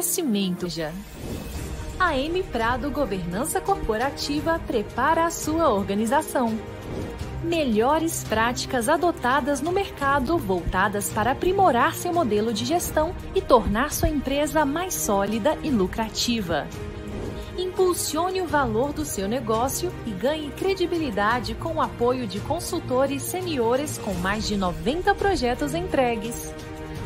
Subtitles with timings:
[0.00, 0.92] crescimento já.
[1.98, 6.58] A M Prado Governança Corporativa prepara a sua organização.
[7.44, 14.08] Melhores práticas adotadas no mercado voltadas para aprimorar seu modelo de gestão e tornar sua
[14.08, 16.66] empresa mais sólida e lucrativa.
[17.58, 23.98] Impulsione o valor do seu negócio e ganhe credibilidade com o apoio de consultores seniores
[23.98, 26.54] com mais de 90 projetos entregues.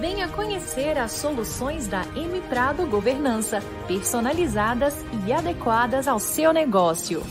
[0.00, 7.22] Venha conhecer as soluções da M Prado Governança, personalizadas e adequadas ao seu negócio.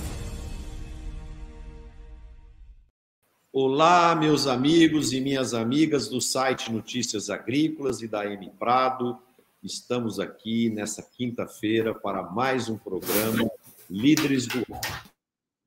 [3.52, 9.20] Olá, meus amigos e minhas amigas do site Notícias Agrícolas e da M Prado.
[9.62, 13.51] Estamos aqui nessa quinta-feira para mais um programa
[13.90, 14.66] Líderes do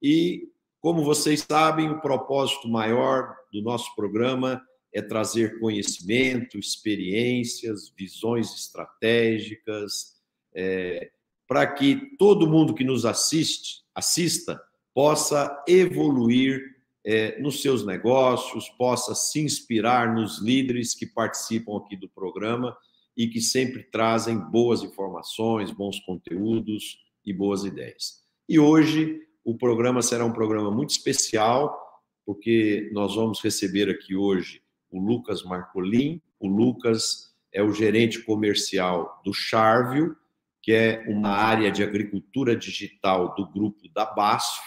[0.02, 0.48] E,
[0.80, 10.16] como vocês sabem, o propósito maior do nosso programa é trazer conhecimento, experiências, visões estratégicas,
[10.54, 11.10] é,
[11.46, 14.60] para que todo mundo que nos assiste, assista,
[14.94, 22.08] possa evoluir é, nos seus negócios, possa se inspirar nos líderes que participam aqui do
[22.08, 22.76] programa
[23.16, 28.24] e que sempre trazem boas informações, bons conteúdos e boas ideias.
[28.48, 31.78] E hoje o programa será um programa muito especial,
[32.24, 36.20] porque nós vamos receber aqui hoje o Lucas Marcolin.
[36.38, 40.16] O Lucas é o gerente comercial do Charvio,
[40.62, 44.60] que é uma área de agricultura digital do grupo da BASF.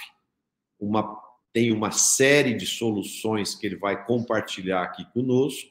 [0.80, 1.18] Uma,
[1.52, 5.70] tem uma série de soluções que ele vai compartilhar aqui conosco,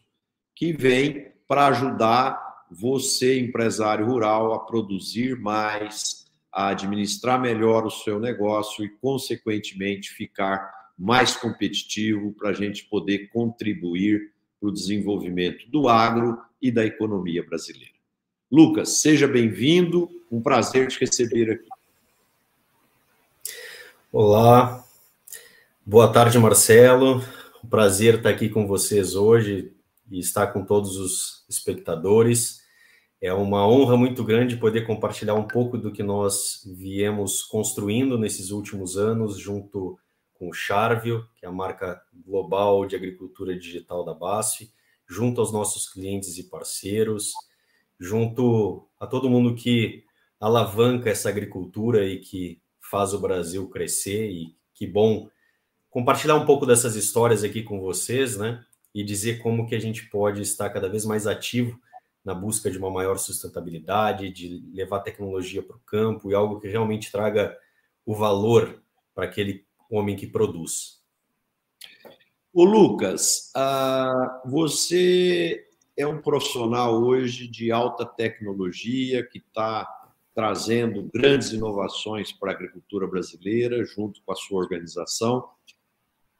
[0.55, 8.21] que vem para ajudar você, empresário rural, a produzir mais, a administrar melhor o seu
[8.21, 15.89] negócio e, consequentemente, ficar mais competitivo para a gente poder contribuir para o desenvolvimento do
[15.89, 17.95] agro e da economia brasileira.
[18.51, 21.69] Lucas, seja bem-vindo, um prazer te receber aqui.
[24.11, 24.85] Olá,
[25.85, 27.23] boa tarde, Marcelo.
[27.63, 29.73] Um prazer estar aqui com vocês hoje
[30.11, 32.63] e estar com todos os espectadores.
[33.21, 38.51] É uma honra muito grande poder compartilhar um pouco do que nós viemos construindo nesses
[38.51, 39.99] últimos anos junto
[40.39, 44.73] com o Charvio, que é a marca global de agricultura digital da BASF,
[45.07, 47.33] junto aos nossos clientes e parceiros,
[47.99, 50.05] junto a todo mundo que
[50.41, 54.31] alavanca essa agricultura e que faz o Brasil crescer.
[54.31, 55.29] E que bom
[55.91, 58.65] compartilhar um pouco dessas histórias aqui com vocês, né?
[58.95, 61.79] E dizer como que a gente pode estar cada vez mais ativo
[62.25, 66.69] na busca de uma maior sustentabilidade, de levar tecnologia para o campo e algo que
[66.69, 67.57] realmente traga
[68.05, 68.83] o valor
[69.15, 70.99] para aquele homem que produz.
[72.53, 75.65] O Lucas, uh, você
[75.97, 79.87] é um profissional hoje de alta tecnologia que está
[80.35, 85.49] trazendo grandes inovações para a agricultura brasileira, junto com a sua organização.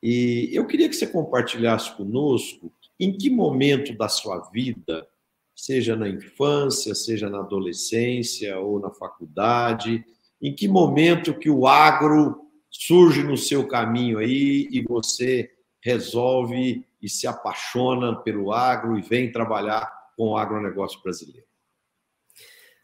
[0.03, 5.07] E eu queria que você compartilhasse conosco em que momento da sua vida,
[5.55, 10.05] seja na infância, seja na adolescência ou na faculdade,
[10.41, 17.09] em que momento que o agro surge no seu caminho aí e você resolve e
[17.09, 21.47] se apaixona pelo agro e vem trabalhar com o agronegócio brasileiro.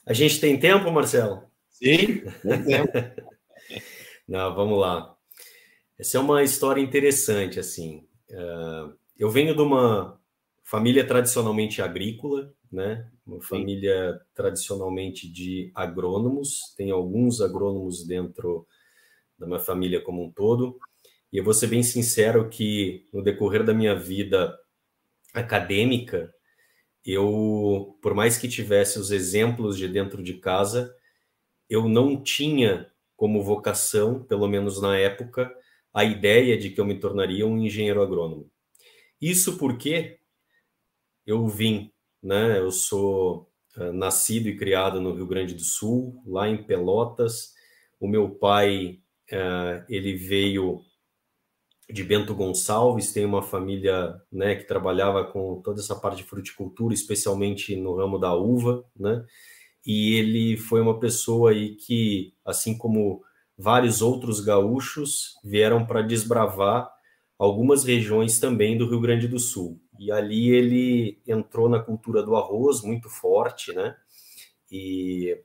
[0.07, 1.43] A gente tem tempo, Marcelo?
[1.69, 2.93] Sim, tem tempo.
[4.29, 5.17] Não, vamos lá.
[5.99, 8.07] Essa é uma história interessante, assim.
[8.31, 10.21] Uh, eu venho de uma
[10.63, 13.09] família tradicionalmente agrícola, né?
[13.27, 13.49] Uma Sim.
[13.49, 16.75] família tradicionalmente de agrônomos.
[16.77, 18.67] Tem alguns agrônomos dentro
[19.39, 20.79] da minha família como um todo.
[21.33, 24.57] E eu vou ser bem sincero que no decorrer da minha vida
[25.33, 26.33] acadêmica,
[27.05, 30.95] eu, por mais que tivesse os exemplos de dentro de casa,
[31.69, 35.55] eu não tinha como vocação, pelo menos na época,
[35.93, 38.51] a ideia de que eu me tornaria um engenheiro agrônomo.
[39.21, 40.19] Isso porque
[41.27, 41.93] eu vim,
[42.23, 42.59] né?
[42.59, 47.55] Eu sou uh, nascido e criado no Rio Grande do Sul, lá em Pelotas.
[48.01, 49.01] O meu pai
[49.35, 50.81] Uh, ele veio
[51.91, 56.95] de Bento Gonçalves, tem uma família né, que trabalhava com toda essa parte de fruticultura,
[56.95, 59.25] especialmente no ramo da uva, né?
[59.85, 63.23] E ele foi uma pessoa aí que, assim como
[63.57, 66.91] vários outros gaúchos vieram para desbravar
[67.39, 69.79] algumas regiões também do Rio Grande do Sul.
[69.99, 73.95] E ali ele entrou na cultura do arroz muito forte, né?
[74.71, 75.39] E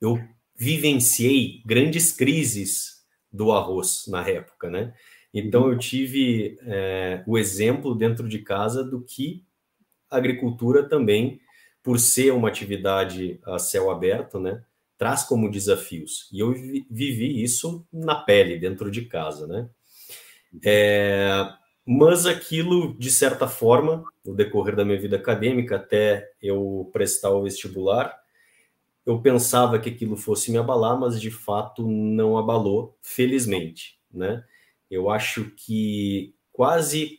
[0.00, 0.18] eu
[0.56, 4.94] vivenciei grandes crises do arroz na época, né?
[5.32, 9.44] Então eu tive é, o exemplo dentro de casa do que
[10.08, 11.40] a agricultura também,
[11.82, 14.62] por ser uma atividade a céu aberto, né?
[14.96, 16.28] Traz como desafios.
[16.32, 16.52] E eu
[16.88, 19.68] vivi isso na pele, dentro de casa, né?
[20.64, 21.48] É,
[21.84, 27.42] mas aquilo, de certa forma, no decorrer da minha vida acadêmica, até eu prestar o
[27.42, 28.16] vestibular,
[29.06, 34.42] eu pensava que aquilo fosse me abalar, mas de fato não abalou, felizmente, né?
[34.90, 37.18] Eu acho que quase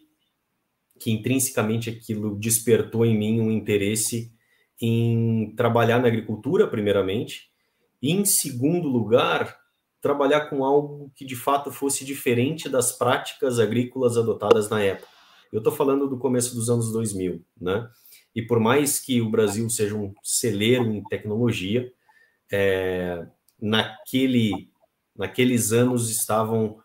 [1.00, 4.34] que intrinsecamente aquilo despertou em mim um interesse
[4.82, 7.50] em trabalhar na agricultura, primeiramente,
[8.02, 9.58] e em segundo lugar,
[10.02, 15.08] trabalhar com algo que de fato fosse diferente das práticas agrícolas adotadas na época.
[15.52, 17.90] Eu estou falando do começo dos anos 2000, né?
[18.36, 21.92] E por mais que o Brasil seja um celeiro em tecnologia,
[22.52, 23.26] é,
[23.60, 24.70] naquele,
[25.16, 26.80] naqueles anos estavam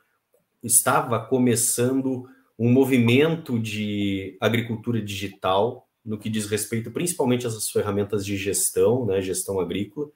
[0.62, 8.36] estava começando um movimento de agricultura digital no que diz respeito principalmente às ferramentas de
[8.36, 10.10] gestão, né, gestão agrícola,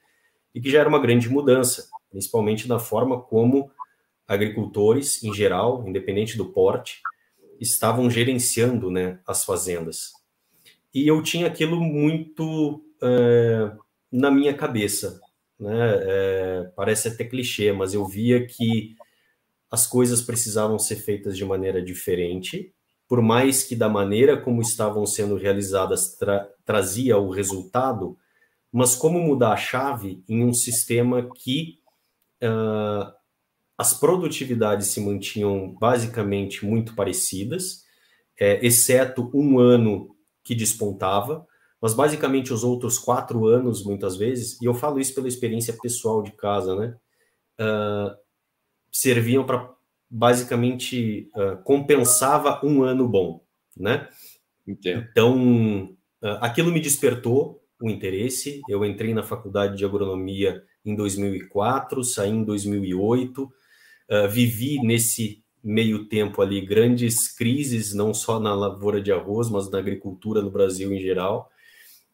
[0.53, 3.69] e que já era uma grande mudança principalmente na forma como
[4.25, 7.01] agricultores, em geral, independente do porte,
[7.59, 10.13] estavam gerenciando né, as fazendas.
[10.95, 13.69] E eu tinha aquilo muito é,
[14.09, 15.19] na minha cabeça.
[15.59, 15.77] Né?
[15.77, 18.95] É, parece até clichê, mas eu via que
[19.69, 22.73] as coisas precisavam ser feitas de maneira diferente,
[23.09, 28.17] por mais que da maneira como estavam sendo realizadas tra trazia o resultado,
[28.71, 31.79] mas como mudar a chave em um sistema que
[32.41, 33.13] uh,
[33.77, 37.83] as produtividades se mantinham basicamente muito parecidas,
[38.39, 40.14] é, exceto um ano
[40.45, 41.45] que despontava,
[41.81, 46.21] mas basicamente os outros quatro anos, muitas vezes, e eu falo isso pela experiência pessoal
[46.21, 46.95] de casa, né?
[47.59, 48.15] Uh,
[48.91, 49.73] serviam para
[50.09, 53.43] basicamente uh, compensava um ano bom,
[53.75, 54.07] né?
[54.67, 55.07] Entendo.
[55.11, 55.83] Então,
[56.21, 58.61] uh, aquilo me despertou o interesse.
[58.69, 66.05] Eu entrei na faculdade de agronomia em 2004, saí em 2008, uh, vivi nesse meio
[66.05, 70.93] tempo ali grandes crises, não só na lavoura de arroz, mas na agricultura no Brasil
[70.93, 71.49] em geral.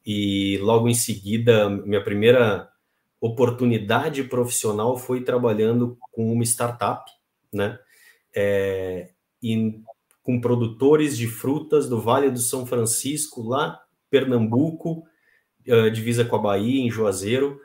[0.06, 2.69] E logo em seguida, minha primeira
[3.19, 7.03] oportunidade profissional foi trabalhando com uma startup,
[7.51, 7.77] né?
[8.33, 9.09] É,
[9.44, 9.81] e
[10.24, 15.04] com produtores de frutas do Vale do São Francisco, lá Pernambuco,
[15.68, 17.59] uh, divisa com a Bahia, em Juazeiro,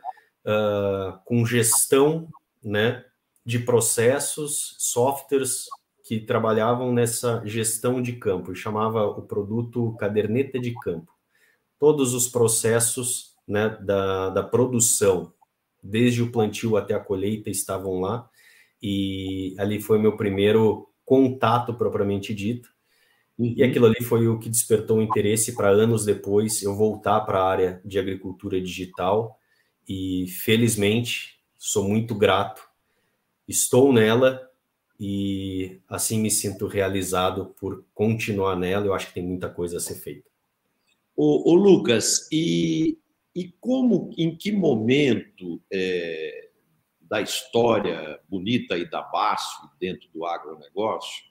[0.45, 2.29] uh, com gestão
[2.63, 3.05] né,
[3.47, 5.67] de processos, softwares
[6.05, 11.13] que trabalhavam nessa gestão de campo, e chamava o produto caderneta de campo.
[11.79, 15.33] Todos os processos né, da, da produção,
[15.83, 18.29] desde o plantio até a colheita, estavam lá,
[18.83, 22.69] e ali foi meu primeiro contato propriamente dito.
[23.39, 23.69] E uhum.
[23.69, 27.49] aquilo ali foi o que despertou o interesse para anos depois eu voltar para a
[27.49, 29.39] área de agricultura digital
[29.89, 32.67] e felizmente sou muito grato.
[33.49, 34.51] Estou nela
[34.99, 38.87] e assim me sinto realizado por continuar nela.
[38.87, 40.29] Eu acho que tem muita coisa a ser feita.
[41.15, 42.99] O, Lucas, e,
[43.35, 46.51] e como, em que momento é,
[47.01, 51.25] da história bonita e da BASF dentro do agronegócio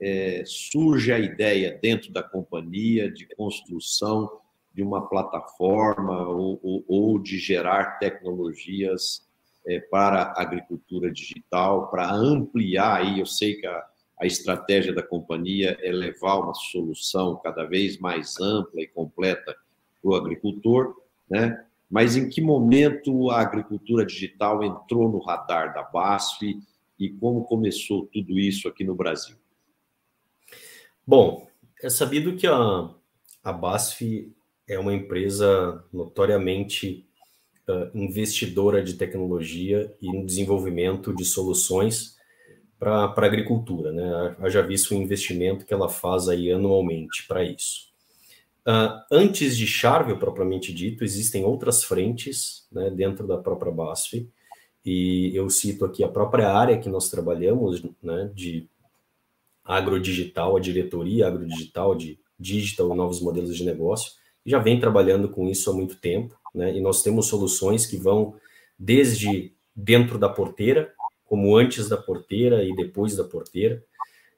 [0.00, 4.40] é, surge a ideia dentro da companhia de construção
[4.74, 9.30] de uma plataforma ou, ou, ou de gerar tecnologias
[9.66, 13.84] é, para a agricultura digital, para ampliar aí, eu sei que a,
[14.20, 19.56] a estratégia da companhia é levar uma solução cada vez mais ampla e completa
[20.00, 20.96] para o agricultor,
[21.28, 21.64] né?
[21.90, 26.58] Mas em que momento a agricultura digital entrou no radar da BASF
[26.98, 29.36] e como começou tudo isso aqui no Brasil?
[31.06, 31.46] Bom,
[31.82, 32.90] é sabido que a,
[33.42, 34.32] a BASF
[34.68, 37.06] é uma empresa notoriamente
[37.94, 42.16] investidora de tecnologia e no desenvolvimento de soluções
[42.78, 44.36] para a agricultura, né?
[44.40, 47.92] Haja visto o investimento que ela faz aí anualmente para isso.
[48.66, 54.28] Uh, antes de Charvel, propriamente dito, existem outras frentes né, dentro da própria BASF,
[54.84, 58.68] e eu cito aqui a própria área que nós trabalhamos, né, de
[59.64, 64.12] agrodigital, a diretoria agrodigital de digital novos modelos de negócio,
[64.44, 66.76] já vem trabalhando com isso há muito tempo, né?
[66.76, 68.34] E nós temos soluções que vão
[68.78, 70.92] desde dentro da porteira,
[71.24, 73.82] como antes da porteira e depois da porteira,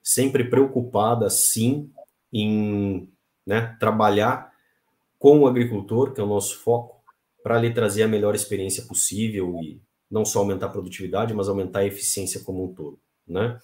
[0.03, 1.91] sempre preocupada, sim,
[2.33, 3.09] em
[3.47, 4.53] né, trabalhar
[5.19, 7.03] com o agricultor, que é o nosso foco,
[7.43, 9.81] para lhe trazer a melhor experiência possível e
[10.11, 12.99] não só aumentar a produtividade, mas aumentar a eficiência como um todo.
[13.27, 13.59] Né?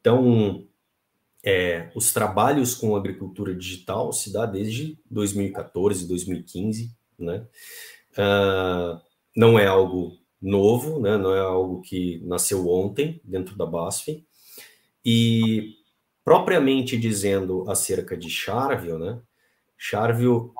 [0.00, 0.64] Então,
[1.46, 7.46] é, os trabalhos com agricultura digital se dá desde 2014, 2015, né?
[8.18, 9.00] Uh,
[9.36, 11.16] não é algo novo, né?
[11.16, 14.26] Não é algo que nasceu ontem dentro da BASF.
[15.04, 15.76] E
[16.24, 19.20] propriamente dizendo acerca de Charvio, né?
[19.78, 20.52] Charvio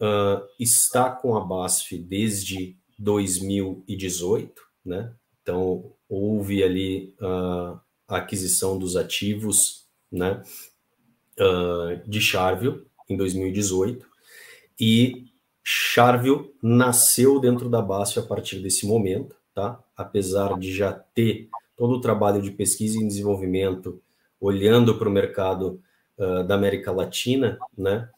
[0.00, 5.14] uh, está com a BASF desde 2018, né?
[5.40, 7.78] Então houve ali uh,
[8.08, 10.42] a aquisição dos ativos né,
[11.38, 14.06] uh, de Charville em 2018
[14.78, 15.26] e
[15.62, 19.82] Charville nasceu dentro da BASF a partir desse momento, tá?
[19.96, 24.00] Apesar de já ter todo o trabalho de pesquisa e desenvolvimento
[24.40, 25.82] olhando para o mercado
[26.18, 28.08] uh, da América Latina, né?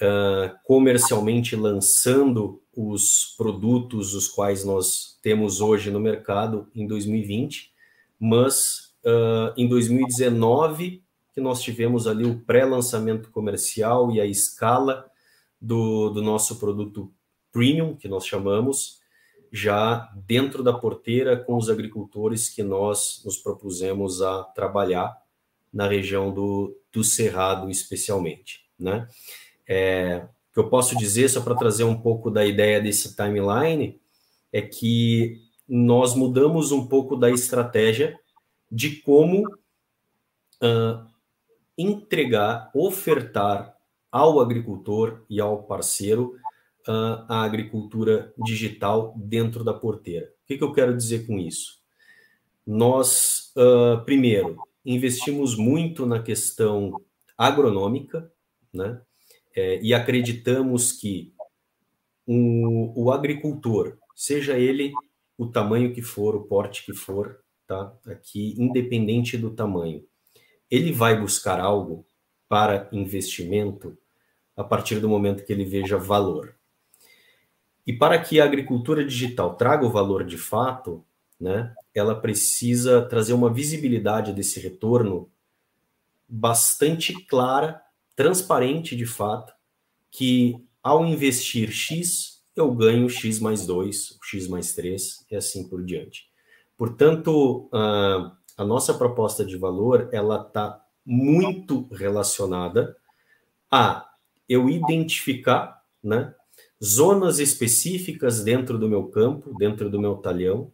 [0.00, 7.72] Uh, comercialmente lançando os produtos os quais nós temos hoje no mercado em 2020,
[8.18, 11.03] mas uh, em 2019
[11.34, 15.10] que nós tivemos ali o pré-lançamento comercial e a escala
[15.60, 17.12] do, do nosso produto
[17.50, 19.00] premium, que nós chamamos,
[19.50, 25.16] já dentro da porteira com os agricultores que nós nos propusemos a trabalhar
[25.72, 28.64] na região do, do Cerrado, especialmente.
[28.78, 29.08] Né?
[29.66, 34.00] É, o que eu posso dizer, só para trazer um pouco da ideia desse timeline,
[34.52, 38.18] é que nós mudamos um pouco da estratégia
[38.70, 41.13] de como uh,
[41.76, 43.74] entregar, ofertar
[44.10, 46.36] ao agricultor e ao parceiro
[46.88, 50.26] uh, a agricultura digital dentro da porteira.
[50.26, 51.82] O que, que eu quero dizer com isso?
[52.66, 57.00] Nós, uh, primeiro, investimos muito na questão
[57.36, 58.30] agronômica,
[58.72, 59.00] né?
[59.56, 61.32] É, e acreditamos que
[62.26, 64.92] o, o agricultor, seja ele
[65.38, 67.92] o tamanho que for, o porte que for, tá?
[68.06, 70.04] Aqui, independente do tamanho,
[70.70, 72.06] ele vai buscar algo
[72.48, 73.96] para investimento
[74.56, 76.54] a partir do momento que ele veja valor.
[77.86, 81.04] E para que a agricultura digital traga o valor de fato,
[81.38, 85.30] né, ela precisa trazer uma visibilidade desse retorno
[86.28, 87.82] bastante clara,
[88.16, 89.52] transparente de fato,
[90.10, 95.84] que ao investir X, eu ganho X mais 2, X mais 3 e assim por
[95.84, 96.30] diante.
[96.76, 102.96] Portanto, uh, a nossa proposta de valor ela está muito relacionada
[103.70, 104.08] a
[104.48, 106.34] eu identificar né,
[106.82, 110.72] zonas específicas dentro do meu campo, dentro do meu talhão,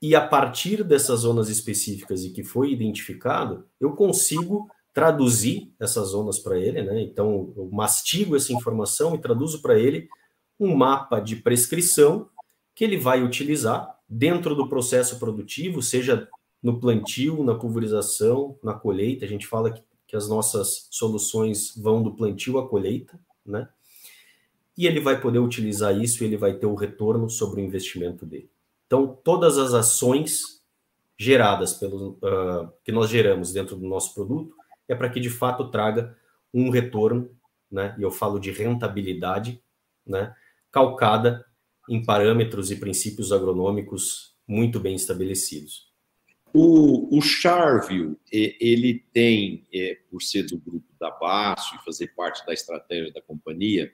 [0.00, 6.40] e a partir dessas zonas específicas e que foi identificado, eu consigo traduzir essas zonas
[6.40, 7.00] para ele, né?
[7.00, 10.08] Então, eu mastigo essa informação e traduzo para ele
[10.58, 12.28] um mapa de prescrição
[12.74, 16.28] que ele vai utilizar dentro do processo produtivo, seja
[16.62, 19.24] no plantio, na pulverização, na colheita.
[19.24, 23.68] A gente fala que, que as nossas soluções vão do plantio à colheita, né?
[24.76, 28.24] E ele vai poder utilizar isso e ele vai ter o retorno sobre o investimento
[28.24, 28.50] dele.
[28.86, 30.62] Então, todas as ações
[31.18, 34.54] geradas pelo uh, que nós geramos dentro do nosso produto
[34.88, 36.16] é para que de fato traga
[36.52, 37.30] um retorno,
[37.70, 37.94] né?
[37.98, 39.62] E eu falo de rentabilidade,
[40.06, 40.34] né?
[40.70, 41.44] Calcada
[41.88, 45.91] em parâmetros e princípios agronômicos muito bem estabelecidos.
[46.54, 47.20] O, o
[48.30, 53.22] ele tem, é, por ser do grupo da BASF e fazer parte da estratégia da
[53.22, 53.90] companhia,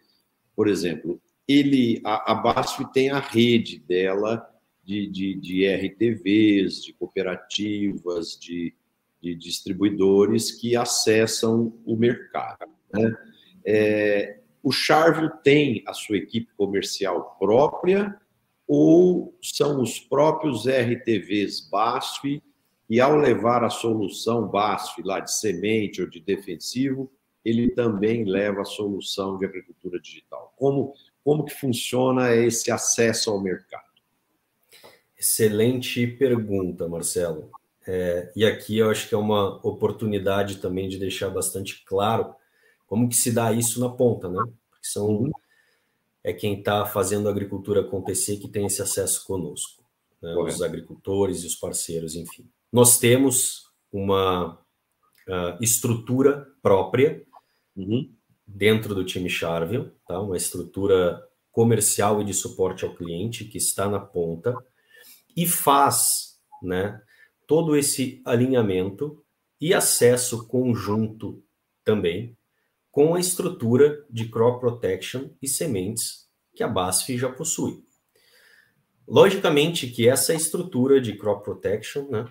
[0.56, 4.44] por exemplo, ele, a, a BASF tem a rede dela
[4.84, 8.74] de, de, de RTVs, de cooperativas, de,
[9.22, 12.70] de distribuidores que acessam o mercado.
[12.92, 13.16] Né?
[13.64, 18.18] É, o Charville tem a sua equipe comercial própria
[18.66, 22.42] ou são os próprios RTVs BASF
[22.88, 27.11] e ao levar a solução BASF lá de semente ou de defensivo,
[27.45, 30.52] ele também leva a solução de agricultura digital.
[30.57, 33.85] Como, como que funciona esse acesso ao mercado?
[35.18, 37.50] Excelente pergunta, Marcelo.
[37.87, 42.35] É, e aqui eu acho que é uma oportunidade também de deixar bastante claro
[42.87, 44.42] como que se dá isso na ponta, né?
[44.71, 45.30] Porque são
[46.23, 49.83] é quem está fazendo a agricultura acontecer que tem esse acesso conosco,
[50.21, 50.35] né?
[50.37, 52.47] os agricultores e os parceiros, enfim.
[52.72, 57.25] Nós temos uma uh, estrutura própria
[57.75, 58.14] uhum.
[58.46, 60.20] dentro do time Charville, tá?
[60.20, 64.54] uma estrutura comercial e de suporte ao cliente que está na ponta
[65.37, 67.00] e faz né,
[67.46, 69.25] todo esse alinhamento
[69.60, 71.42] e acesso conjunto
[71.82, 72.37] também
[72.90, 77.82] com a estrutura de crop protection e sementes que a BASF já possui.
[79.06, 82.28] Logicamente que essa estrutura de crop protection né,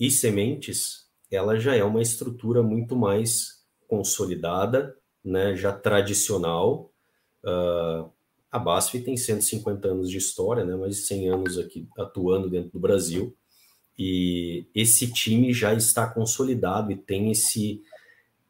[0.00, 6.90] e sementes, ela já é uma estrutura muito mais consolidada, né, já tradicional.
[7.44, 8.10] Uh,
[8.50, 12.70] a BASF tem 150 anos de história, né, mais de 100 anos aqui atuando dentro
[12.70, 13.36] do Brasil,
[13.98, 17.82] e esse time já está consolidado e tem esse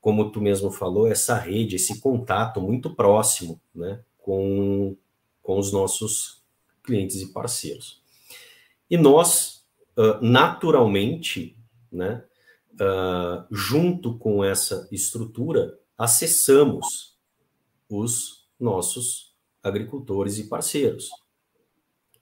[0.00, 4.97] como tu mesmo falou, essa rede, esse contato muito próximo né, com,
[5.42, 6.42] com os nossos
[6.83, 8.02] clientes e parceiros.
[8.88, 9.60] E nós,
[10.00, 11.59] uh, naturalmente,
[11.92, 12.25] né,
[12.75, 17.19] uh, junto com essa estrutura, acessamos
[17.88, 21.11] os nossos agricultores e parceiros.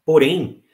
[0.05, 0.65] Porém,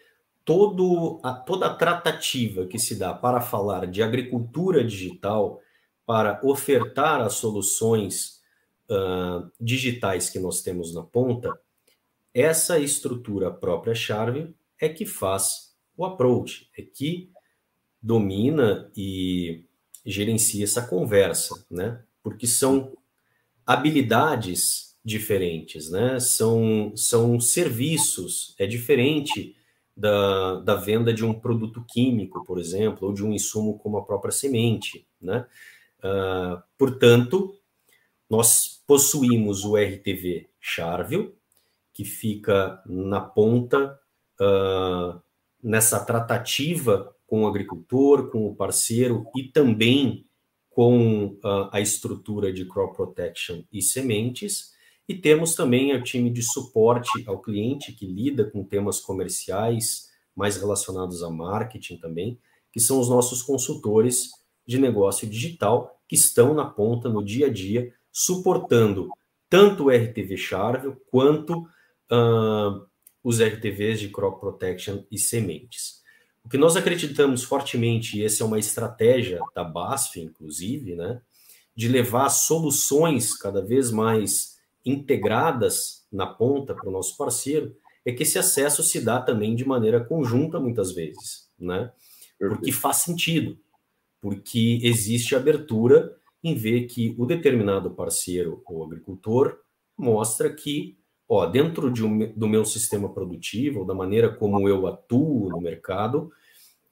[0.45, 5.61] todo a, toda a tratativa que se dá para falar de agricultura digital
[6.07, 8.41] para ofertar as soluções
[8.91, 11.51] uh, digitais que nós temos na ponta,
[12.33, 17.31] essa estrutura própria Charve é que faz o approach, é que
[18.03, 19.65] domina e
[20.05, 22.03] gerencia essa conversa, né?
[22.23, 22.93] Porque são
[23.67, 26.21] habilidades diferentes, né?
[26.21, 29.57] São, são serviços, é diferente
[29.97, 34.05] da, da venda de um produto químico, por exemplo, ou de um insumo como a
[34.05, 35.47] própria semente, né?
[36.01, 37.59] Uh, portanto,
[38.29, 41.35] nós possuímos o RTV Charville,
[41.93, 43.99] que fica na ponta
[44.41, 45.23] uh,
[45.65, 50.27] nessa tratativa com o agricultor, com o parceiro e também
[50.69, 54.75] com uh, a estrutura de crop protection e sementes.
[55.09, 60.57] E temos também o time de suporte ao cliente que lida com temas comerciais mais
[60.57, 62.39] relacionados a marketing também,
[62.73, 64.31] que são os nossos consultores
[64.67, 69.09] de negócio digital que estão na ponta no dia a dia, suportando
[69.49, 71.61] tanto o RTV Charvel quanto
[72.11, 72.87] uh,
[73.25, 76.03] os RTVs de crop protection e sementes.
[76.45, 81.21] O que nós acreditamos fortemente, e essa é uma estratégia da BASF, inclusive, né,
[81.75, 88.23] de levar soluções cada vez mais integradas na ponta para o nosso parceiro, é que
[88.23, 91.91] esse acesso se dá também de maneira conjunta muitas vezes, né?
[92.39, 93.59] Porque faz sentido
[94.25, 99.59] porque existe abertura em ver que o determinado parceiro ou agricultor
[99.95, 100.97] mostra que,
[101.29, 106.31] ó, dentro de um, do meu sistema produtivo, da maneira como eu atuo no mercado,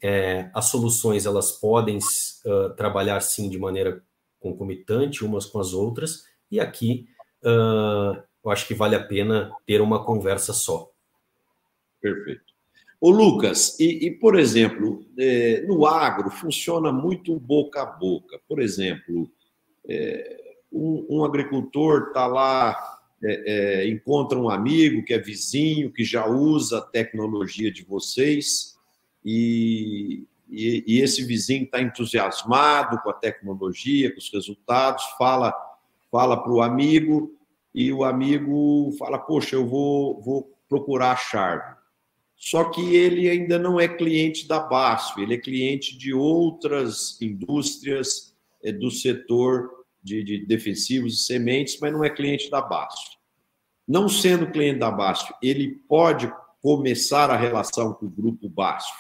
[0.03, 4.03] é, as soluções elas podem uh, trabalhar sim de maneira
[4.41, 7.07] concomitante umas com as outras, e aqui
[7.45, 10.91] uh, eu acho que vale a pena ter uma conversa só.
[12.01, 12.53] Perfeito.
[13.01, 18.41] Ô, Lucas, e, e por exemplo, é, no agro funciona muito boca a boca.
[18.49, 19.29] Por exemplo,
[19.89, 20.41] é,
[20.73, 26.27] um, um, agricultor está lá, é, é, encontra um amigo que é vizinho, que já
[26.27, 28.77] usa a tecnologia de vocês,
[29.25, 35.55] e, e, e esse vizinho está entusiasmado com a tecnologia, com os resultados, fala
[36.11, 37.35] fala para o amigo,
[37.75, 41.83] e o amigo fala: Poxa, eu vou, vou procurar a chave
[42.43, 48.35] só que ele ainda não é cliente da BASF, ele é cliente de outras indústrias
[48.65, 53.17] é, do setor de, de, defensivos e sementes, mas não é cliente da BASF.
[53.87, 58.91] Não sendo cliente da BASF, ele pode começar a relação com o grupo BASF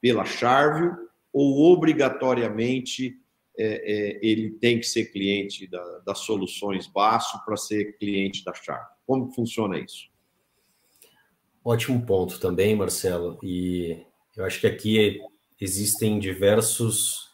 [0.00, 0.96] pela Charvio
[1.32, 3.16] ou obrigatoriamente
[3.58, 8.54] é, é, ele tem que ser cliente da, das soluções BASF para ser cliente da
[8.54, 8.88] Charvio?
[9.06, 10.08] Como funciona isso?
[11.62, 13.38] Ótimo ponto também, Marcelo.
[13.42, 14.02] E
[14.34, 15.20] eu acho que aqui
[15.60, 17.30] existem diversos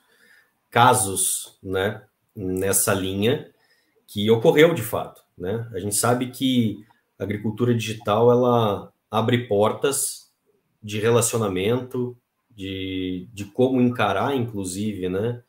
[0.69, 2.05] casos, né,
[2.37, 3.51] nessa linha
[4.07, 5.68] que ocorreu de fato, né?
[5.72, 6.85] A gente sabe que
[7.18, 10.31] a agricultura digital ela abre portas
[10.83, 12.16] de relacionamento,
[12.51, 15.42] de, de como encarar, inclusive, né,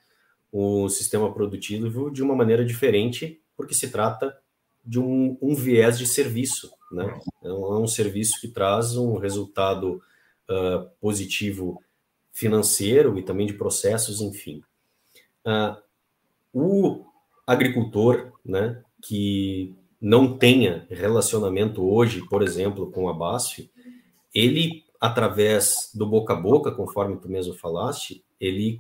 [0.52, 4.36] o sistema produtivo de uma maneira diferente, porque se trata
[4.84, 7.20] de um, um viés de serviço, né?
[7.44, 10.02] É um, é um, serviço que traz um resultado
[10.50, 11.84] uh, positivo
[12.32, 14.64] financeiro e também de processos, enfim.
[15.46, 15.76] Uh,
[16.54, 17.06] o
[17.46, 23.70] agricultor, né, que não tenha relacionamento hoje, por exemplo, com a BASF,
[24.34, 28.78] ele, através do boca a boca, conforme tu mesmo falaste, ele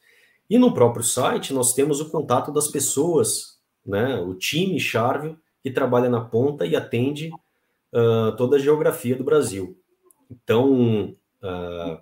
[0.49, 5.69] E no próprio site nós temos o contato das pessoas, né, o time Charvio, que
[5.69, 7.29] trabalha na ponta e atende
[7.93, 9.77] uh, toda a geografia do Brasil.
[10.29, 12.01] Então, uh,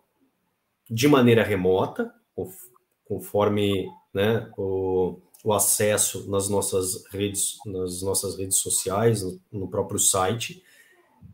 [0.90, 2.14] de maneira remota,
[3.06, 10.00] conforme né, o, o, acesso nas nossas redes, nas nossas redes sociais, no, no próprio
[10.00, 10.64] site,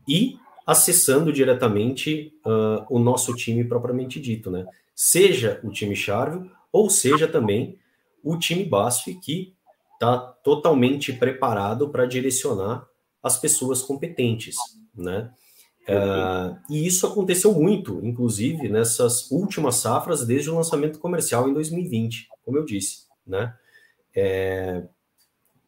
[0.06, 0.36] e
[0.68, 4.66] acessando diretamente uh, o nosso time propriamente dito, né?
[4.94, 7.78] Seja o time Charvio ou seja também
[8.22, 9.54] o time BASF que
[9.94, 12.86] está totalmente preparado para direcionar
[13.22, 14.56] as pessoas competentes,
[14.94, 15.32] né?
[15.88, 22.28] Uh, e isso aconteceu muito, inclusive, nessas últimas safras, desde o lançamento comercial em 2020,
[22.44, 23.54] como eu disse, né?
[24.14, 24.82] É,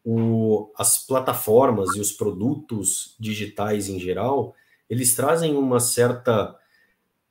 [0.04, 4.54] o, as plataformas e os produtos digitais em geral,
[4.90, 6.56] eles trazem uma certa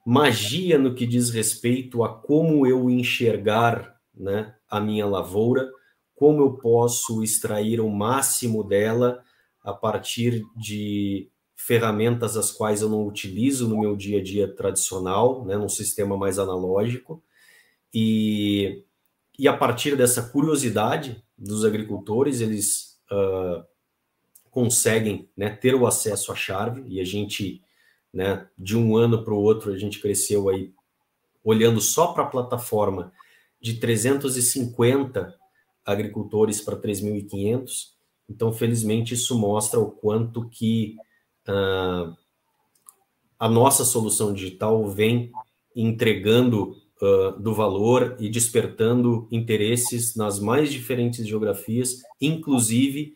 [0.05, 5.69] magia no que diz respeito a como eu enxergar né, a minha lavoura,
[6.15, 9.21] como eu posso extrair o máximo dela
[9.61, 15.45] a partir de ferramentas as quais eu não utilizo no meu dia a dia tradicional,
[15.45, 17.21] né, num sistema mais analógico,
[17.93, 18.83] e,
[19.37, 23.63] e a partir dessa curiosidade dos agricultores, eles uh,
[24.51, 27.61] conseguem né, ter o acesso à chave, e a gente,
[28.13, 30.73] né, de um ano para o outro, a gente cresceu aí,
[31.43, 33.11] olhando só para a plataforma,
[33.61, 35.35] de 350
[35.85, 40.95] agricultores para 3.500, então, felizmente, isso mostra o quanto que
[41.47, 42.15] uh,
[43.39, 45.31] a nossa solução digital vem
[45.75, 53.15] entregando uh, do valor e despertando interesses nas mais diferentes geografias, inclusive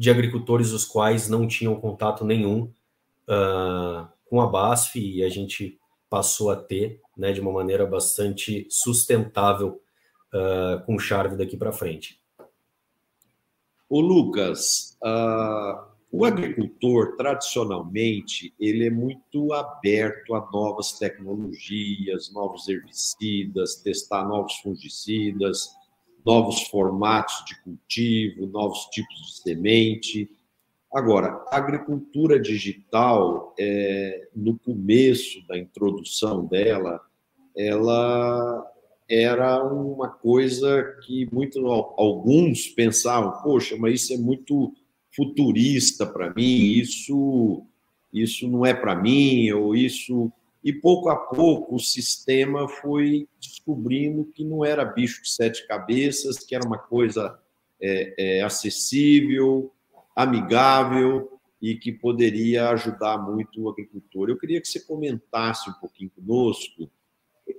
[0.00, 2.72] de agricultores os quais não tinham contato nenhum
[3.28, 8.66] uh, com a BASF e a gente passou a ter, né, de uma maneira bastante
[8.70, 9.78] sustentável
[10.32, 12.18] uh, com o Charve daqui para frente.
[13.90, 23.76] O Lucas, uh, o agricultor, tradicionalmente, ele é muito aberto a novas tecnologias, novos herbicidas,
[23.82, 25.78] testar novos fungicidas,
[26.24, 30.30] novos formatos de cultivo, novos tipos de semente.
[30.92, 37.00] Agora, a agricultura digital, é, no começo da introdução dela,
[37.56, 38.66] ela
[39.08, 44.72] era uma coisa que muito, alguns pensavam, poxa, mas isso é muito
[45.14, 47.66] futurista para mim, isso
[48.12, 50.32] isso não é para mim, ou isso.
[50.62, 56.38] E pouco a pouco o sistema foi descobrindo que não era bicho de sete cabeças,
[56.38, 57.38] que era uma coisa
[57.80, 59.72] é, é, acessível,
[60.14, 64.28] amigável e que poderia ajudar muito o agricultor.
[64.28, 66.90] Eu queria que você comentasse um pouquinho conosco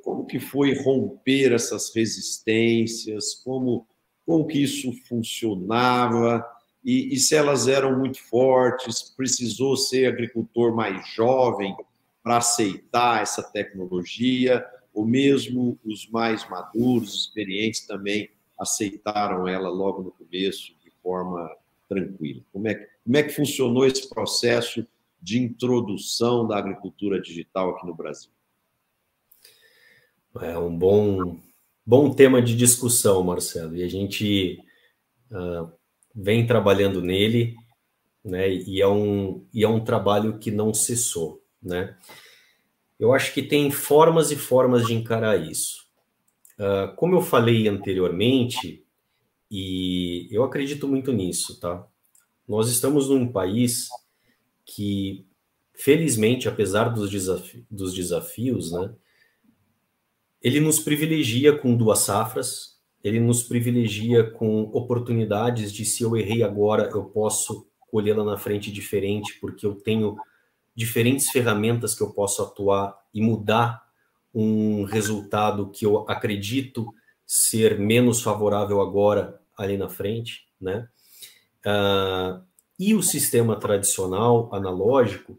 [0.04, 3.88] como que foi romper essas resistências, como,
[4.26, 6.46] como que isso funcionava,
[6.84, 11.76] e, e, se elas eram muito fortes, precisou ser agricultor mais jovem
[12.24, 18.30] para aceitar essa tecnologia, ou mesmo os mais maduros, experientes também
[18.60, 21.50] aceitaram ela logo no começo de forma
[21.90, 22.42] tranquila.
[22.52, 24.86] Como é, como é que funcionou esse processo
[25.22, 28.32] de introdução da agricultura digital aqui no Brasil?
[30.40, 31.38] É um bom,
[31.86, 34.64] bom tema de discussão, Marcelo, e a gente
[35.32, 35.72] uh,
[36.16, 37.56] vem trabalhando nele,
[38.24, 38.50] né?
[38.50, 41.96] E é um, e é um trabalho que não cessou, né?
[43.00, 45.88] Eu acho que tem formas e formas de encarar isso.
[46.60, 48.86] Uh, como eu falei anteriormente,
[49.50, 51.86] e eu acredito muito nisso, tá?
[52.48, 53.90] Nós estamos num país
[54.64, 55.26] que,
[55.74, 58.94] felizmente, apesar dos, desafi dos desafios, né?
[60.42, 66.44] Ele nos privilegia com duas safras, ele nos privilegia com oportunidades de se eu errei
[66.44, 70.16] agora, eu posso colhê-la na frente diferente, porque eu tenho
[70.76, 73.84] diferentes ferramentas que eu posso atuar e mudar
[74.34, 76.94] um resultado que eu acredito
[77.26, 80.88] ser menos favorável agora ali na frente, né?
[81.66, 82.44] Uh,
[82.80, 85.38] e o sistema tradicional analógico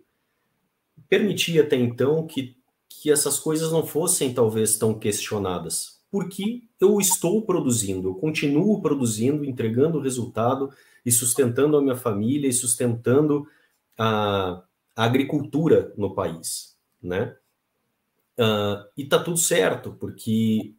[1.08, 2.56] permitia até então que,
[2.88, 9.44] que essas coisas não fossem talvez tão questionadas, porque eu estou produzindo, eu continuo produzindo,
[9.44, 10.72] entregando resultado
[11.04, 13.46] e sustentando a minha família e sustentando
[13.98, 14.62] a,
[14.94, 17.36] a agricultura no país, né?
[18.38, 20.74] Uh, e tá tudo certo, porque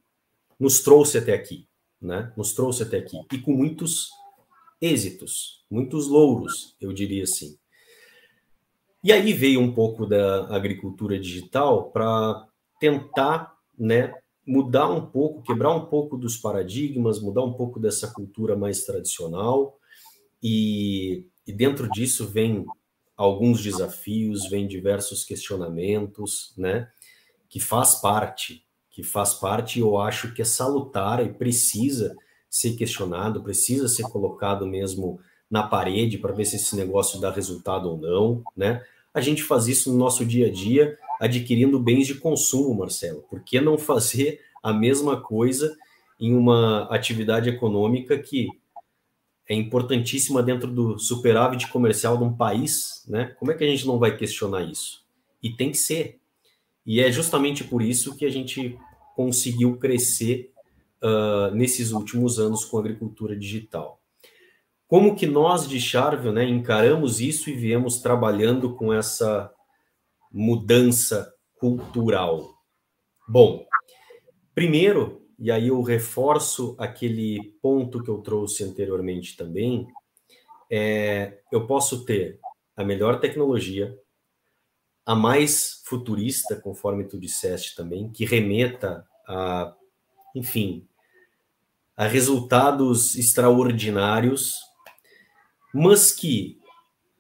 [0.59, 1.67] nos trouxe até aqui,
[2.01, 2.33] né?
[2.35, 4.09] Nos trouxe até aqui e com muitos
[4.81, 7.57] êxitos, muitos louros, eu diria assim.
[9.03, 12.47] E aí veio um pouco da agricultura digital para
[12.79, 14.13] tentar né,
[14.45, 19.77] mudar um pouco, quebrar um pouco dos paradigmas, mudar um pouco dessa cultura mais tradicional.
[20.41, 22.65] E, e dentro disso vem
[23.15, 26.89] alguns desafios, vem diversos questionamentos, né?
[27.49, 32.15] Que faz parte, que faz parte, eu acho que é salutar e precisa
[32.49, 37.89] ser questionado, precisa ser colocado mesmo na parede para ver se esse negócio dá resultado
[37.89, 38.83] ou não, né?
[39.13, 43.23] A gente faz isso no nosso dia a dia, adquirindo bens de consumo, Marcelo.
[43.29, 45.75] Por que não fazer a mesma coisa
[46.19, 48.47] em uma atividade econômica que
[49.47, 53.35] é importantíssima dentro do superávit comercial de um país, né?
[53.39, 55.03] Como é que a gente não vai questionar isso?
[55.41, 56.19] E tem que ser.
[56.85, 58.77] E é justamente por isso que a gente
[59.15, 60.51] conseguiu crescer
[61.01, 64.01] uh, nesses últimos anos com a agricultura digital.
[64.87, 69.51] Como que nós de Charvel né, encaramos isso e viemos trabalhando com essa
[70.31, 72.53] mudança cultural?
[73.27, 73.65] Bom,
[74.53, 79.85] primeiro, e aí eu reforço aquele ponto que eu trouxe anteriormente também,
[80.71, 82.39] é, eu posso ter
[82.77, 83.93] a melhor tecnologia,
[85.05, 89.75] a mais futurista, conforme tu disseste também, que remeta a,
[90.33, 90.87] enfim,
[91.97, 94.55] a resultados extraordinários,
[95.73, 96.57] mas que,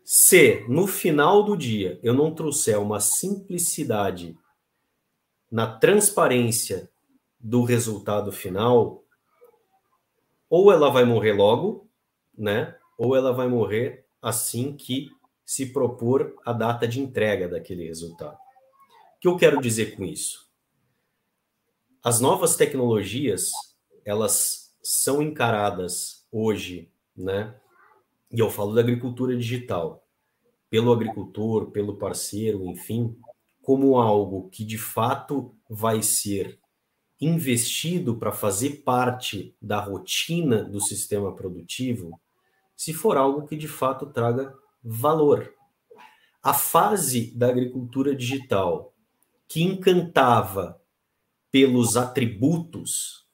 [0.01, 4.33] se no final do dia eu não trouxer uma simplicidade
[5.51, 6.89] na transparência
[7.43, 9.03] do resultado final,
[10.49, 11.89] ou ela vai morrer logo,
[12.37, 12.77] né?
[12.97, 15.09] Ou ela vai morrer assim que
[15.45, 18.37] se propor a data de entrega daquele resultado.
[19.17, 20.49] O que eu quero dizer com isso?
[22.01, 23.51] As novas tecnologias,
[24.05, 27.55] elas são encaradas hoje, né?
[28.31, 30.07] E eu falo da agricultura digital,
[30.69, 33.17] pelo agricultor, pelo parceiro, enfim,
[33.61, 36.59] como algo que de fato vai ser
[37.25, 42.19] investido para fazer parte da rotina do sistema produtivo,
[42.75, 45.53] se for algo que de fato traga valor.
[46.41, 48.93] A fase da agricultura digital
[49.47, 50.81] que encantava
[51.51, 53.27] pelos atributos,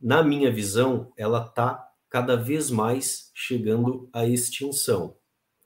[0.00, 5.16] na minha visão, ela está cada vez mais chegando à extinção,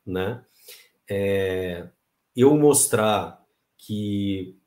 [0.07, 0.45] né?
[1.09, 1.89] É,
[2.37, 3.45] eu mostrar
[3.77, 4.59] que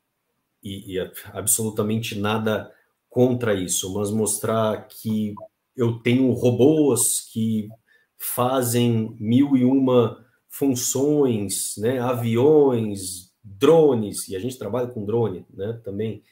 [0.62, 2.72] e, e absolutamente nada
[3.08, 5.34] contra isso, mas mostrar que
[5.76, 7.68] eu tenho robôs que
[8.16, 12.00] fazem mil e uma funções, né?
[12.00, 15.80] Aviões, drones e a gente trabalha com drone, né?
[15.84, 16.22] Também,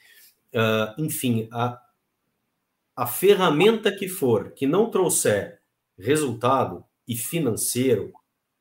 [0.53, 1.81] uh, enfim, a,
[2.97, 5.61] a ferramenta que for que não trouxer
[5.99, 8.13] resultado e financeiro,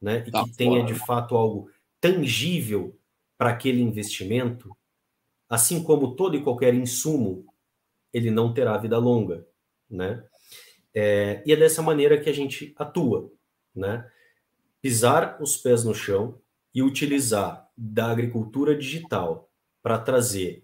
[0.01, 0.57] né, e tá que fora.
[0.57, 2.97] tenha de fato algo tangível
[3.37, 4.75] para aquele investimento,
[5.49, 7.45] assim como todo e qualquer insumo,
[8.13, 9.45] ele não terá vida longa,
[9.89, 10.23] né?
[10.93, 13.31] É, e é dessa maneira que a gente atua,
[13.75, 14.09] né?
[14.81, 16.39] Pisar os pés no chão
[16.73, 19.49] e utilizar da agricultura digital
[19.81, 20.63] para trazer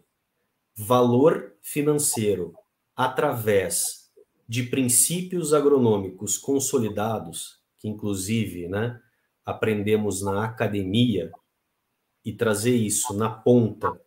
[0.76, 2.54] valor financeiro
[2.96, 4.12] através
[4.48, 9.00] de princípios agronômicos consolidados, que inclusive né,
[9.46, 11.32] aprendemos na academia,
[12.24, 14.00] e trazer isso na ponta,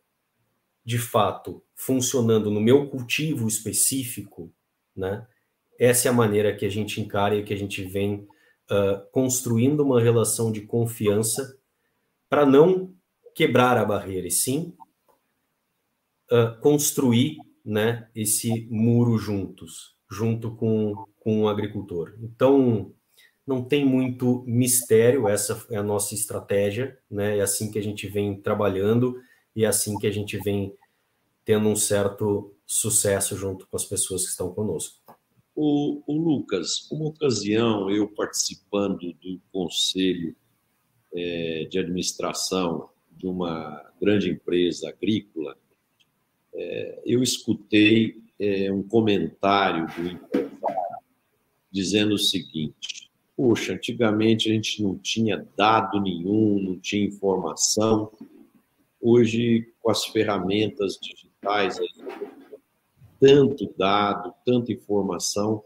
[0.84, 4.52] de fato, funcionando no meu cultivo específico,
[4.94, 5.26] né,
[5.78, 8.28] essa é a maneira que a gente encara e que a gente vem
[8.70, 11.58] uh, construindo uma relação de confiança
[12.28, 12.94] para não
[13.34, 14.74] quebrar a barreira, e sim
[16.30, 22.14] uh, construir né, esse muro juntos, junto com, com o agricultor.
[22.20, 22.94] Então,
[23.46, 27.38] não tem muito mistério, essa é a nossa estratégia, né?
[27.38, 29.20] É assim que a gente vem trabalhando
[29.54, 30.74] e é assim que a gente vem
[31.44, 34.98] tendo um certo sucesso junto com as pessoas que estão conosco.
[35.54, 40.34] O, o Lucas, uma ocasião, eu participando do conselho
[41.14, 45.56] é, de administração de uma grande empresa agrícola,
[46.52, 50.54] é, eu escutei é, um comentário do empresário
[51.70, 58.12] dizendo o seguinte: Poxa, antigamente a gente não tinha dado nenhum, não tinha informação.
[59.06, 61.76] Hoje, com as ferramentas digitais,
[63.20, 65.62] tanto dado, tanta informação,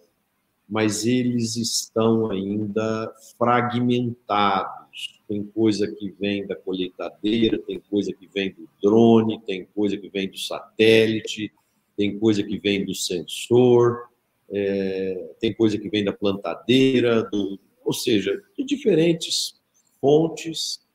[0.68, 5.22] mas eles estão ainda fragmentados.
[5.28, 10.08] Tem coisa que vem da colheitadeira, tem coisa que vem do drone, tem coisa que
[10.08, 11.52] vem do satélite,
[11.96, 14.08] tem coisa que vem do sensor,
[14.50, 19.60] é, tem coisa que vem da plantadeira, do, ou seja, de diferentes
[20.00, 20.87] fontes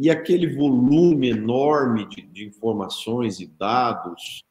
[0.00, 4.42] e aquele volume enorme de, de informações e dados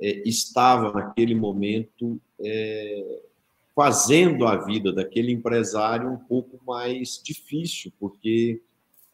[0.00, 3.20] é, estava, naquele momento, é,
[3.74, 8.62] fazendo a vida daquele empresário um pouco mais difícil, porque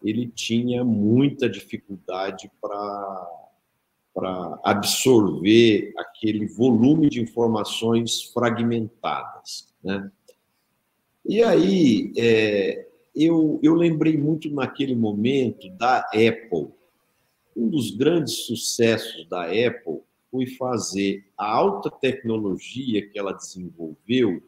[0.05, 3.27] ele tinha muita dificuldade para
[4.63, 10.13] absorver aquele volume de informações fragmentadas, né?
[11.25, 12.88] E aí, é,
[13.19, 16.69] eu, eu lembrei muito naquele momento da Apple.
[17.57, 20.01] Um dos grandes sucessos da Apple
[20.31, 24.41] foi fazer a alta tecnologia que ela desenvolveu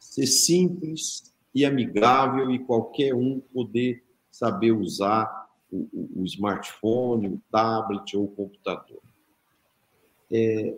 [0.00, 7.40] ser simples e amigável e qualquer um poder saber usar o, o, o smartphone, o
[7.52, 9.00] tablet ou o computador.
[10.28, 10.74] É,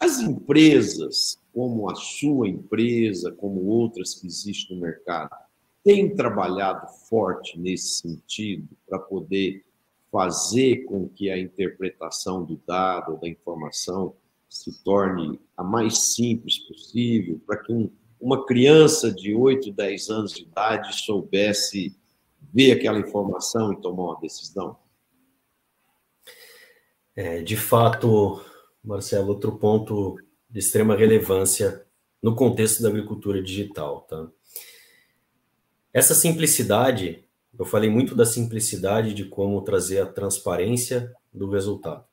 [0.00, 5.47] as empresas, como a sua empresa, como outras que existem no mercado,
[5.88, 9.64] tem trabalhado forte nesse sentido para poder
[10.12, 14.14] fazer com que a interpretação do dado, da informação,
[14.50, 20.34] se torne a mais simples possível, para que um, uma criança de 8, 10 anos
[20.34, 21.96] de idade soubesse
[22.52, 24.76] ver aquela informação e tomar uma decisão?
[27.16, 28.42] É, de fato,
[28.84, 30.18] Marcelo, outro ponto
[30.50, 31.86] de extrema relevância
[32.22, 34.30] no contexto da agricultura digital, tá?
[35.98, 37.24] Essa simplicidade,
[37.58, 42.04] eu falei muito da simplicidade de como trazer a transparência do resultado.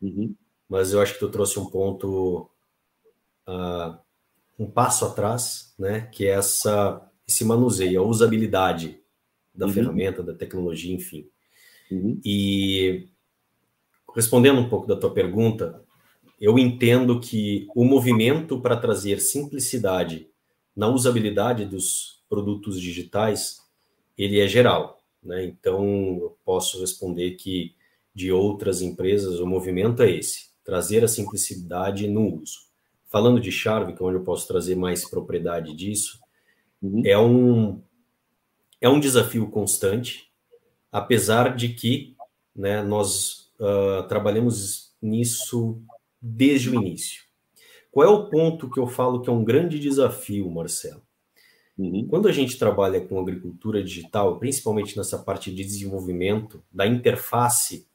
[0.00, 0.36] Uhum.
[0.68, 2.48] Mas eu acho que tu trouxe um ponto,
[3.48, 3.98] uh,
[4.56, 6.02] um passo atrás, né?
[6.12, 9.00] Que é essa, esse manuseio, a usabilidade
[9.52, 9.72] da uhum.
[9.72, 11.28] ferramenta, da tecnologia, enfim.
[11.90, 12.20] Uhum.
[12.24, 13.08] E
[14.14, 15.82] respondendo um pouco da tua pergunta,
[16.40, 20.30] eu entendo que o movimento para trazer simplicidade
[20.76, 23.60] na usabilidade dos produtos digitais,
[24.16, 25.00] ele é geral.
[25.22, 25.44] Né?
[25.44, 25.84] Então,
[26.20, 27.74] eu posso responder que
[28.14, 32.66] de outras empresas, o movimento é esse, trazer a simplicidade no uso.
[33.06, 36.18] Falando de Charve, que é onde eu posso trazer mais propriedade disso,
[36.82, 37.02] uhum.
[37.04, 37.80] é, um,
[38.80, 40.30] é um desafio constante,
[40.90, 42.16] apesar de que
[42.54, 45.80] né, nós uh, trabalhamos nisso
[46.20, 47.22] desde o início.
[47.90, 51.02] Qual é o ponto que eu falo que é um grande desafio, Marcelo?
[51.78, 52.08] Uhum.
[52.08, 57.86] Quando a gente trabalha com agricultura digital, principalmente nessa parte de desenvolvimento da interface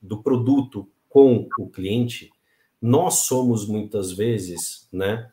[0.00, 2.32] do produto com o cliente,
[2.80, 5.30] nós somos muitas vezes né,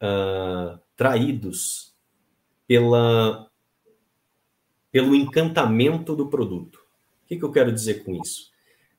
[0.00, 1.92] uh, traídos
[2.68, 3.50] pela,
[4.92, 6.76] pelo encantamento do produto.
[7.24, 8.50] O que, que eu quero dizer com isso?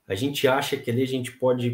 [0.06, 1.72] A gente acha que ali a gente pode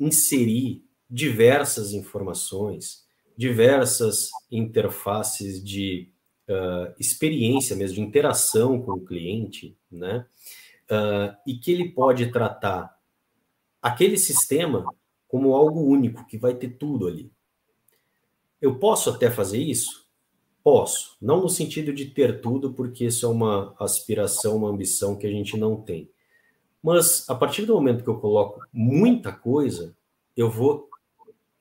[0.00, 6.10] inserir diversas informações, diversas interfaces de
[6.48, 10.26] uh, experiência mesmo, de interação com o cliente, né?
[10.90, 12.96] Uh, e que ele pode tratar
[13.80, 14.84] aquele sistema
[15.26, 17.32] como algo único, que vai ter tudo ali.
[18.60, 20.06] Eu posso até fazer isso?
[20.62, 21.16] Posso.
[21.20, 25.30] Não no sentido de ter tudo, porque isso é uma aspiração, uma ambição que a
[25.30, 26.10] gente não tem.
[26.82, 29.96] Mas a partir do momento que eu coloco muita coisa,
[30.36, 30.88] eu vou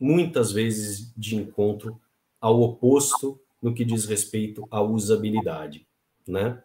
[0.01, 2.01] muitas vezes de encontro
[2.39, 5.85] ao oposto no que diz respeito à usabilidade,
[6.27, 6.63] né?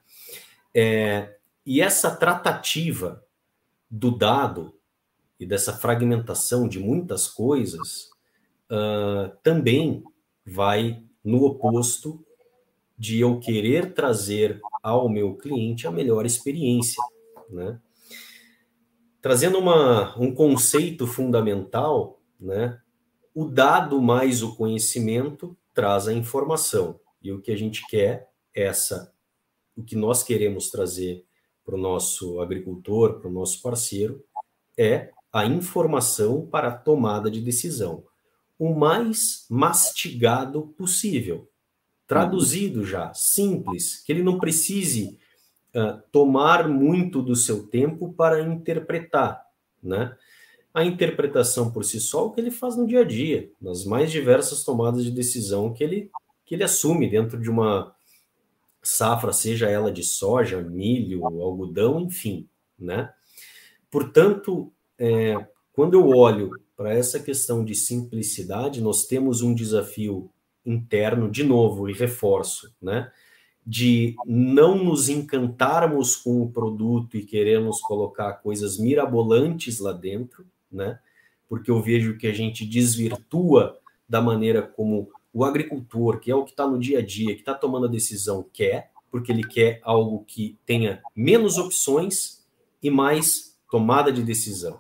[0.75, 3.23] É, e essa tratativa
[3.91, 4.75] do dado
[5.39, 8.11] e dessa fragmentação de muitas coisas
[8.71, 10.03] uh, também
[10.45, 12.25] vai no oposto
[12.99, 17.03] de eu querer trazer ao meu cliente a melhor experiência,
[17.51, 17.79] né?
[19.21, 22.81] Trazendo uma, um conceito fundamental, né?
[23.37, 26.99] O dado mais o conhecimento traz a informação.
[27.21, 29.13] E o que a gente quer, essa,
[29.77, 31.23] o que nós queremos trazer
[31.63, 34.25] para o nosso agricultor, para o nosso parceiro,
[34.75, 38.05] é a informação para a tomada de decisão.
[38.59, 41.47] O mais mastigado possível.
[42.07, 45.19] Traduzido já, simples, que ele não precise
[45.75, 49.45] uh, tomar muito do seu tempo para interpretar,
[49.83, 50.17] né?
[50.77, 54.13] A interpretação por si só, o que ele faz no dia a dia, nas mais
[54.13, 56.11] diversas tomadas de decisão que ele,
[56.45, 57.97] que ele assume dentro de uma
[58.83, 62.47] safra, seja ela de soja, milho, algodão, enfim,
[62.79, 63.11] né?
[63.91, 70.31] Portanto, é, quando eu olho para essa questão de simplicidade, nós temos um desafio
[70.63, 73.11] interno, de novo, e reforço, né?
[73.67, 80.45] De não nos encantarmos com o produto e queremos colocar coisas mirabolantes lá dentro,
[80.77, 81.01] né?
[81.49, 86.45] Porque eu vejo que a gente desvirtua da maneira como o agricultor, que é o
[86.45, 89.81] que está no dia a dia, que está tomando a decisão, quer, porque ele quer
[89.83, 92.47] algo que tenha menos opções
[92.83, 94.79] e mais tomada de decisão,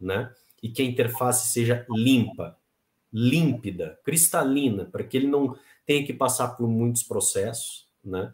[0.00, 0.32] né?
[0.62, 2.58] E que a interface seja limpa,
[3.12, 8.32] límpida, cristalina, para que ele não tenha que passar por muitos processos, né?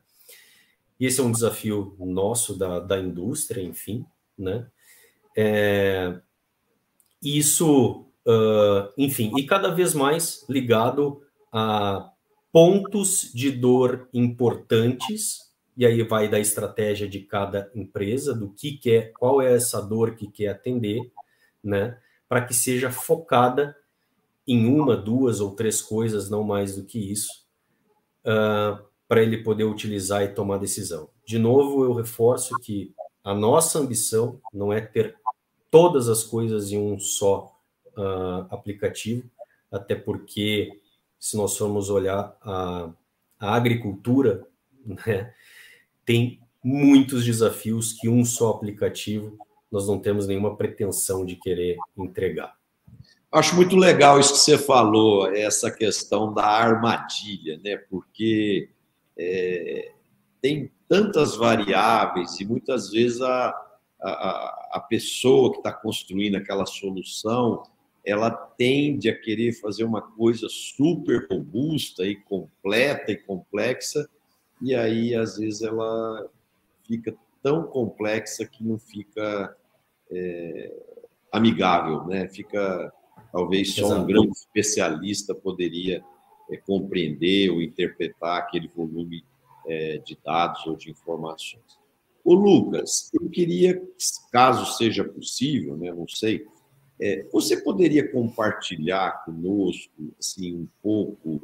[0.99, 4.05] E esse é um desafio nosso da, da indústria, enfim,
[4.37, 4.67] né?
[5.37, 6.21] É,
[7.25, 11.23] isso, uh, enfim, e cada vez mais ligado
[11.53, 12.11] a
[12.53, 19.13] pontos de dor importantes, e aí vai da estratégia de cada empresa, do que quer,
[19.13, 21.11] qual é essa dor que quer atender,
[21.63, 21.99] né?
[22.29, 23.77] Para que seja focada
[24.47, 27.45] em uma, duas ou três coisas, não mais do que isso,
[28.25, 31.09] uh, para ele poder utilizar e tomar decisão.
[31.27, 32.95] De novo, eu reforço que
[33.25, 35.17] a nossa ambição não é ter
[35.75, 37.53] todas as coisas em um só
[37.97, 39.29] uh, aplicativo,
[39.73, 40.81] até porque
[41.19, 42.91] se nós formos olhar a,
[43.41, 44.47] a agricultura,
[44.87, 45.35] né,
[46.07, 49.37] tem muitos desafios que um só aplicativo
[49.69, 52.57] nós não temos nenhuma pretensão de querer entregar.
[53.33, 57.79] Acho muito legal isso que você falou, essa questão da armadilha, né?
[57.91, 58.69] Porque
[59.19, 59.91] é,
[60.41, 63.64] tem tantas variáveis e muitas vezes a,
[64.11, 67.63] a, a pessoa que está construindo aquela solução
[68.05, 74.09] ela tende a querer fazer uma coisa super robusta e completa e complexa,
[74.61, 76.29] e aí às vezes ela
[76.87, 79.57] fica tão complexa que não fica
[80.11, 80.71] é,
[81.33, 82.29] amigável, né?
[82.29, 82.93] Fica
[83.33, 86.05] talvez só um grande especialista poderia
[86.51, 89.25] é, compreender ou interpretar aquele volume
[89.67, 91.84] é, de dados ou de informações.
[92.25, 93.81] O Lucas, eu queria,
[94.33, 95.93] caso seja possível, né?
[95.93, 96.47] Não sei
[97.01, 101.43] é, você poderia compartilhar conosco assim, um pouco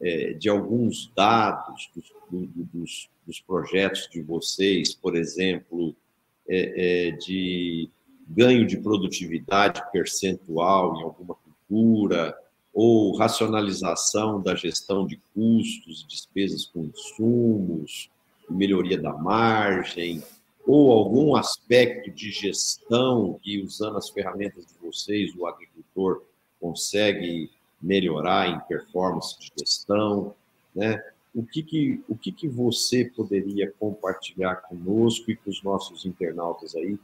[0.00, 2.12] é, de alguns dados dos,
[2.72, 5.94] dos, dos, projetos de vocês, por exemplo,
[6.48, 7.88] é, é, de
[8.28, 12.36] ganho de produtividade percentual em alguma cultura,
[12.72, 18.08] ou racionalização da gestão de custos, despesas com insumos,
[18.50, 20.22] melhoria da margem,
[20.66, 26.22] ou algum aspecto de gestão que, usando as ferramentas de vocês, o agricultor
[26.60, 30.34] consegue melhorar em performance de gestão,
[30.74, 31.02] né?
[31.34, 36.74] O que que, o que, que você poderia compartilhar conosco e com os nossos internautas
[36.74, 36.98] aí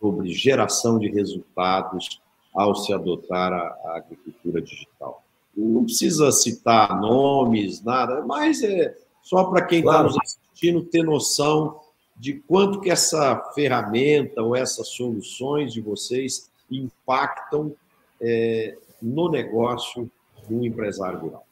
[0.00, 2.20] sobre geração de resultados
[2.54, 5.22] ao se adotar a, a agricultura digital?
[5.54, 10.08] Não precisa citar nomes, nada, mas é só para quem está claro.
[10.08, 10.45] nos assistindo
[10.90, 11.80] ter noção
[12.16, 17.74] de quanto que essa ferramenta ou essas soluções de vocês impactam
[18.20, 20.10] é, no negócio
[20.48, 21.46] do empresário rural.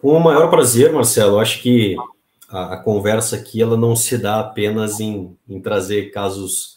[0.00, 1.38] Com o maior prazer, Marcelo.
[1.38, 1.96] Acho que
[2.48, 6.76] a, a, conversa aqui ela não se dá apenas em, em trazer casos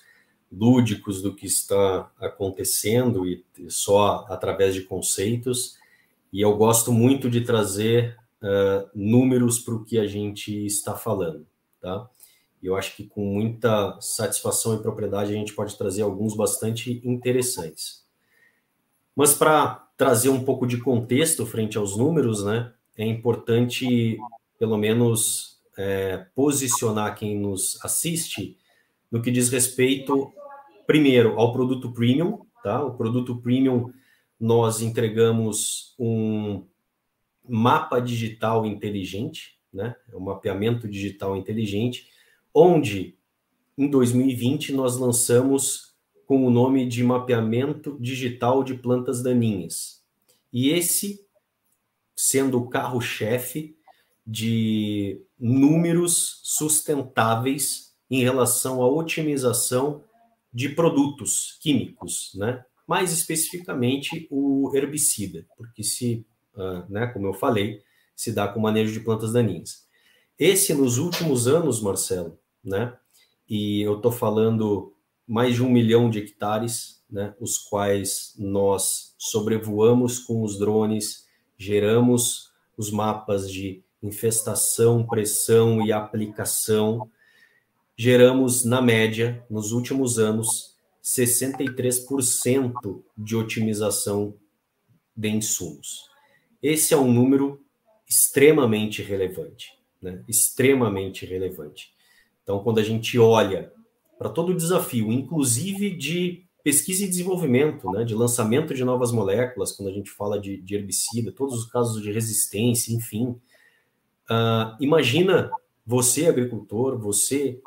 [0.52, 5.76] lúdicos do que está acontecendo e só através de conceitos.
[6.32, 11.46] E eu gosto muito de trazer uh, números para o que a gente está falando
[11.80, 12.10] tá?
[12.62, 18.06] Eu acho que com muita satisfação e propriedade a gente pode trazer alguns bastante interessantes.
[19.16, 24.18] Mas para trazer um pouco de contexto frente aos números, né, é importante
[24.60, 28.58] pelo menos é, posicionar quem nos assiste
[29.12, 30.32] no que diz respeito,
[30.86, 32.84] primeiro, ao produto premium, tá?
[32.84, 33.94] O produto premium
[34.40, 36.66] nós entregamos um
[37.48, 39.96] mapa digital inteligente, né?
[40.12, 42.08] É um mapeamento digital inteligente,
[42.54, 43.18] onde
[43.78, 45.96] em 2020 nós lançamos
[46.26, 50.04] com o nome de mapeamento digital de plantas daninhas.
[50.52, 51.26] E esse
[52.16, 53.78] sendo o carro-chefe
[54.26, 60.04] de números sustentáveis em relação à otimização
[60.52, 62.66] de produtos químicos, né?
[62.88, 66.26] Mais especificamente o herbicida, porque se,
[66.90, 67.82] né, como eu falei,
[68.16, 69.86] se dá com o manejo de plantas daninhas.
[70.40, 72.96] Esse, nos últimos anos, Marcelo, né?
[73.50, 74.94] E eu estou falando
[75.28, 77.34] mais de um milhão de hectares, né?
[77.40, 81.26] Os quais nós sobrevoamos com os drones,
[81.58, 87.10] geramos os mapas de infestação, pressão e aplicação.
[87.96, 94.36] Geramos, na média, nos últimos anos, 63% de otimização
[95.16, 96.08] de insumos.
[96.62, 97.62] Esse é um número
[98.08, 100.24] extremamente relevante, né?
[100.28, 101.94] extremamente relevante.
[102.44, 103.72] Então, quando a gente olha
[104.18, 108.04] para todo o desafio, inclusive de pesquisa e desenvolvimento, né?
[108.04, 112.02] de lançamento de novas moléculas, quando a gente fala de, de herbicida, todos os casos
[112.02, 113.40] de resistência, enfim,
[114.30, 115.50] Uh, imagina
[115.86, 117.62] você, agricultor, você,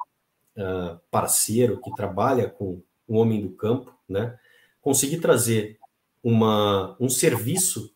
[0.56, 4.38] uh, parceiro que trabalha com o homem do campo, né,
[4.82, 5.78] conseguir trazer
[6.22, 7.94] uma, um serviço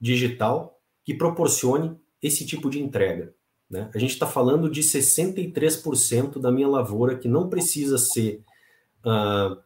[0.00, 3.34] digital que proporcione esse tipo de entrega.
[3.68, 3.90] Né?
[3.94, 8.42] A gente está falando de 63% da minha lavoura que não precisa ser
[9.04, 9.56] uh,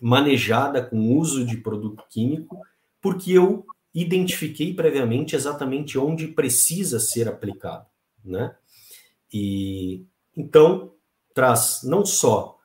[0.00, 2.60] manejada com uso de produto químico,
[3.00, 7.86] porque eu identifiquei previamente exatamente onde precisa ser aplicado.
[8.24, 8.54] Né?
[9.32, 10.04] E
[10.36, 10.92] então
[11.34, 12.59] traz não só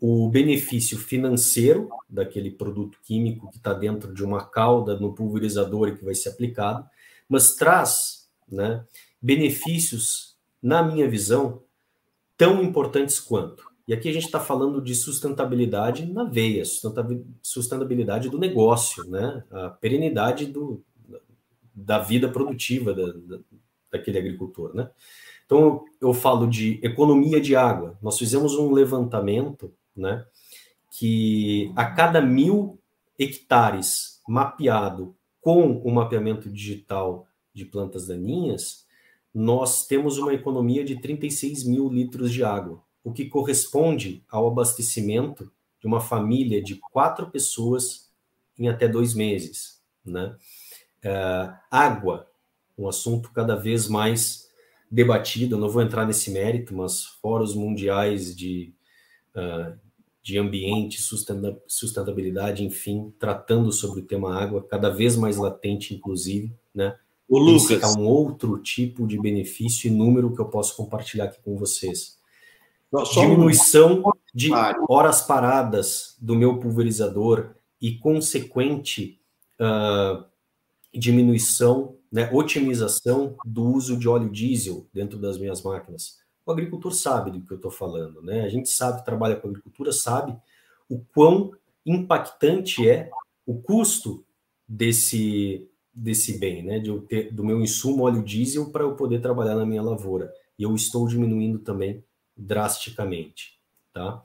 [0.00, 5.96] o benefício financeiro daquele produto químico que está dentro de uma cauda no pulverizador e
[5.96, 6.88] que vai ser aplicado,
[7.28, 8.84] mas traz né,
[9.20, 11.62] benefícios, na minha visão,
[12.36, 13.70] tão importantes quanto.
[13.86, 16.62] E aqui a gente está falando de sustentabilidade na veia,
[17.42, 19.42] sustentabilidade do negócio, né?
[19.50, 20.82] a perenidade do,
[21.74, 23.38] da vida produtiva da, da,
[23.90, 24.74] daquele agricultor.
[24.74, 24.88] Né?
[25.44, 27.98] Então, eu falo de economia de água.
[28.00, 30.24] Nós fizemos um levantamento né,
[30.90, 32.80] que a cada mil
[33.18, 38.86] hectares mapeado com o mapeamento digital de plantas daninhas,
[39.32, 45.50] nós temos uma economia de 36 mil litros de água, o que corresponde ao abastecimento
[45.80, 48.10] de uma família de quatro pessoas
[48.58, 49.80] em até dois meses.
[50.04, 50.36] Né?
[51.04, 52.26] Uh, água,
[52.76, 54.48] um assunto cada vez mais
[54.90, 58.74] debatido, não vou entrar nesse mérito, mas fóruns mundiais de,
[59.36, 59.78] uh,
[60.22, 61.00] de ambiente,
[61.66, 66.96] sustentabilidade, enfim, tratando sobre o tema água, cada vez mais latente, inclusive, né?
[67.28, 67.82] O Lucas.
[67.82, 72.18] É um outro tipo de benefício e número que eu posso compartilhar aqui com vocês.
[73.12, 74.02] Diminuição
[74.34, 74.50] de
[74.88, 79.20] horas paradas do meu pulverizador e consequente
[79.60, 80.24] uh,
[80.92, 86.19] diminuição, né, otimização do uso de óleo diesel dentro das minhas máquinas.
[86.50, 88.42] O agricultor sabe do que eu estou falando, né?
[88.42, 90.36] A gente sabe, trabalha com agricultura, sabe
[90.88, 91.52] o quão
[91.86, 93.08] impactante é
[93.46, 94.24] o custo
[94.66, 96.80] desse desse bem, né?
[96.80, 100.32] De eu ter do meu insumo óleo diesel para eu poder trabalhar na minha lavoura.
[100.58, 102.02] E eu estou diminuindo também
[102.36, 103.60] drasticamente,
[103.92, 104.20] tá?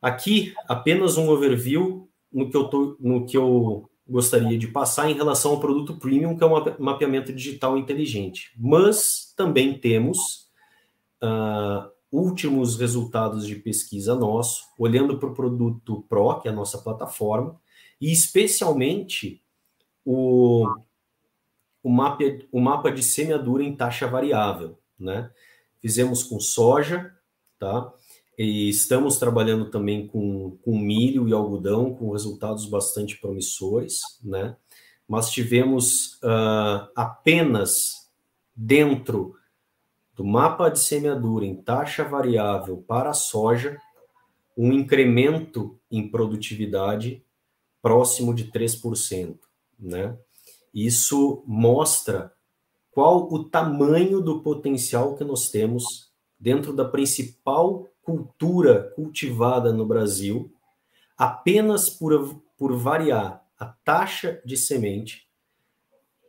[0.00, 5.14] Aqui apenas um overview no que eu tô, no que eu gostaria de passar em
[5.14, 8.52] relação ao produto premium, que é um mapeamento digital inteligente.
[8.56, 10.45] Mas também temos
[11.22, 16.78] uh, últimos resultados de pesquisa nosso, olhando para o produto Pro, que é a nossa
[16.78, 17.60] plataforma,
[18.00, 19.42] e especialmente
[20.04, 20.66] o,
[21.82, 24.78] o, mapa, o mapa de semeadura em taxa variável.
[24.98, 25.30] Né?
[25.80, 27.12] Fizemos com soja,
[27.58, 27.92] tá?
[28.38, 34.54] E estamos trabalhando também com, com milho e algodão, com resultados bastante promissores, né?
[35.08, 38.10] Mas tivemos uh, apenas
[38.54, 39.34] dentro
[40.16, 43.78] do mapa de semeadura em taxa variável para a soja
[44.56, 47.22] um incremento em produtividade
[47.82, 49.38] próximo de 3%,
[49.78, 50.16] né?
[50.72, 52.32] Isso mostra
[52.90, 56.10] qual o tamanho do potencial que nós temos
[56.40, 60.50] dentro da principal cultura cultivada no Brasil,
[61.16, 65.28] apenas por, por variar a taxa de semente,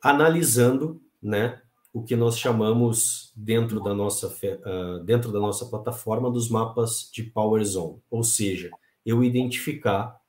[0.02, 1.62] analisando né,
[1.98, 7.24] o que nós chamamos dentro da nossa, uh, dentro da nossa plataforma dos mapas de
[7.24, 8.70] Power Zone, ou seja,
[9.04, 10.22] eu identificar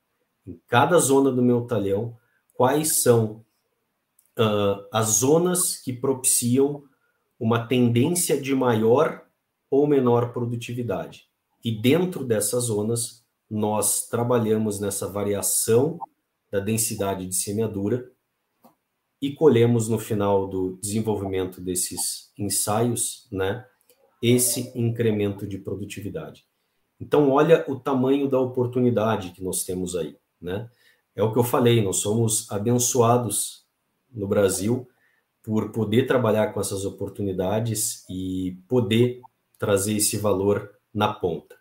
[0.47, 2.17] em cada zona do meu talhão
[2.55, 3.45] quais são
[4.35, 6.83] uh, as zonas que propiciam
[7.39, 9.23] uma tendência de maior
[9.69, 11.27] ou menor produtividade.
[11.63, 15.99] E dentro dessas zonas, nós trabalhamos nessa variação
[16.51, 18.09] da densidade de semeadura
[19.21, 23.65] e colhemos no final do desenvolvimento desses ensaios, né,
[24.21, 26.45] esse incremento de produtividade.
[26.99, 30.69] Então, olha o tamanho da oportunidade que nós temos aí, né?
[31.15, 33.65] É o que eu falei, nós somos abençoados
[34.11, 34.87] no Brasil
[35.43, 39.21] por poder trabalhar com essas oportunidades e poder
[39.57, 41.55] trazer esse valor na ponta.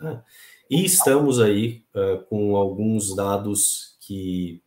[0.00, 0.22] Né?
[0.70, 4.62] E estamos aí uh, com alguns dados que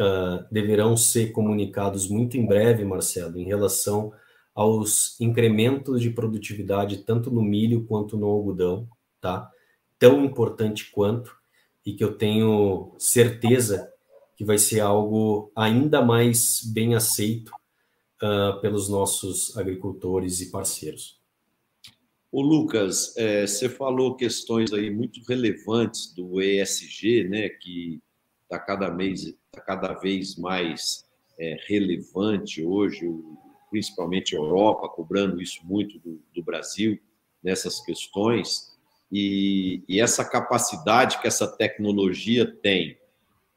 [0.00, 4.12] uh, deverão ser comunicados muito em breve, Marcelo, em relação
[4.54, 8.88] aos incrementos de produtividade tanto no milho quanto no algodão,
[9.20, 9.48] tá?
[9.98, 11.36] Tão importante quanto
[11.84, 13.90] e que eu tenho certeza
[14.36, 17.52] que vai ser algo ainda mais bem aceito
[18.22, 21.20] uh, pelos nossos agricultores e parceiros.
[22.32, 28.00] O Lucas, é, você falou questões aí muito relevantes do ESG, né, que
[28.50, 31.06] está cada, mês, tá cada vez mais
[31.38, 33.08] é, relevante hoje,
[33.70, 36.98] principalmente a Europa, cobrando isso muito do, do Brasil
[37.40, 38.76] nessas questões,
[39.12, 42.98] e, e, essa capacidade que essa tecnologia tem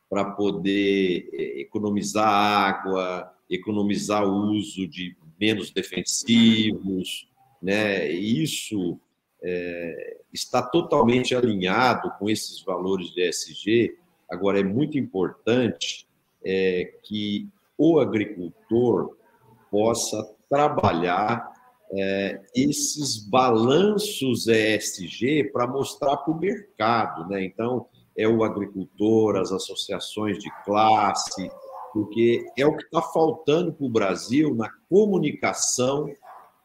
[0.09, 7.27] para poder é, economizar água, economizar o uso de menos defensivos,
[7.61, 8.11] né?
[8.11, 8.99] Isso
[9.43, 13.97] é, está totalmente alinhado com esses valores de ESG.
[14.33, 16.07] Agora, é muito importante
[16.43, 19.15] é, que o agricultor
[19.71, 21.51] possa trabalhar
[21.91, 27.27] é, esses balanços ESG para mostrar para o mercado.
[27.29, 27.45] Né?
[27.45, 31.49] Então, é o agricultor, as associações de classe,
[31.93, 36.11] porque é o que está faltando para o Brasil na comunicação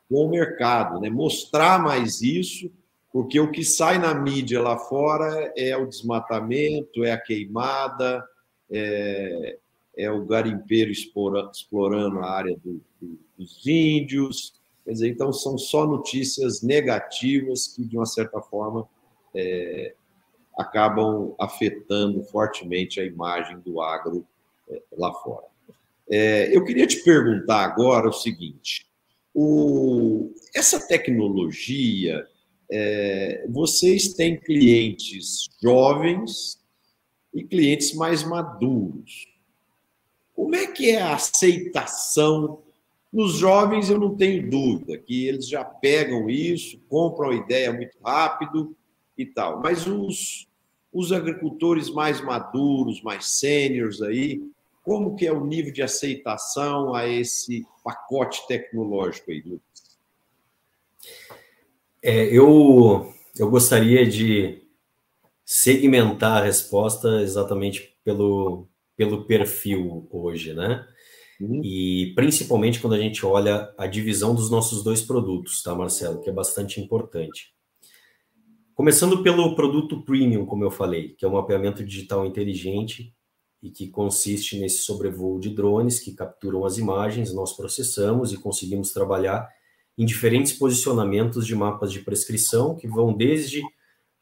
[0.08, 1.10] com o mercado, né?
[1.10, 2.70] mostrar mais isso,
[3.18, 8.24] porque o que sai na mídia lá fora é o desmatamento, é a queimada,
[8.70, 9.58] é,
[9.96, 14.54] é o garimpeiro explorando a área do, do, dos índios.
[14.84, 18.88] Quer dizer, então são só notícias negativas que, de uma certa forma,
[19.34, 19.96] é,
[20.56, 24.24] acabam afetando fortemente a imagem do agro
[24.70, 25.46] é, lá fora.
[26.08, 28.86] É, eu queria te perguntar agora o seguinte:
[29.34, 32.24] o, essa tecnologia,
[32.70, 36.58] é, vocês têm clientes jovens
[37.32, 39.26] e clientes mais maduros.
[40.34, 42.62] Como é que é a aceitação?
[43.12, 47.96] Nos jovens, eu não tenho dúvida que eles já pegam isso, compram a ideia muito
[48.04, 48.76] rápido
[49.16, 49.60] e tal.
[49.60, 50.46] Mas os,
[50.92, 54.42] os agricultores mais maduros, mais sêniores aí,
[54.82, 59.67] como que é o nível de aceitação a esse pacote tecnológico aí, Lucas?
[62.02, 64.62] É, eu, eu gostaria de
[65.44, 70.86] segmentar a resposta exatamente pelo, pelo perfil hoje, né?
[71.40, 71.60] Uhum.
[71.64, 76.20] E principalmente quando a gente olha a divisão dos nossos dois produtos, tá, Marcelo?
[76.20, 77.54] Que é bastante importante.
[78.74, 83.12] Começando pelo produto premium, como eu falei, que é um mapeamento digital inteligente
[83.60, 88.92] e que consiste nesse sobrevoo de drones que capturam as imagens, nós processamos e conseguimos
[88.92, 89.48] trabalhar
[89.98, 93.60] em diferentes posicionamentos de mapas de prescrição, que vão desde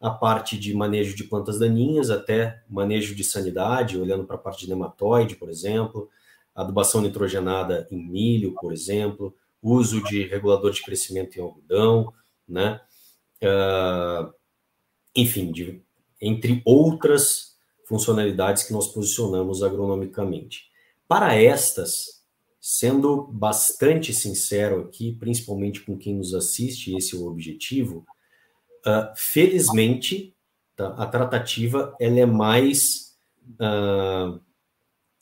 [0.01, 4.65] a parte de manejo de plantas daninhas até manejo de sanidade, olhando para a parte
[4.65, 6.09] de nematóide, por exemplo,
[6.55, 12.13] adubação nitrogenada em milho, por exemplo, uso de regulador de crescimento em algodão,
[12.49, 12.81] né?
[13.43, 14.33] Uh,
[15.15, 15.83] enfim, de,
[16.21, 20.71] entre outras funcionalidades que nós posicionamos agronomicamente.
[21.07, 22.16] Para estas,
[22.69, 28.05] sendo bastante sincero aqui, principalmente com quem nos assiste, esse é o objetivo,
[28.85, 30.35] uh, felizmente,
[30.75, 33.17] tá, a tratativa ela é mais
[33.51, 34.41] uh,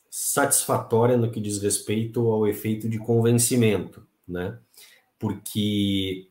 [0.09, 4.57] satisfatória no que diz respeito ao efeito de convencimento, né?
[5.19, 6.27] Porque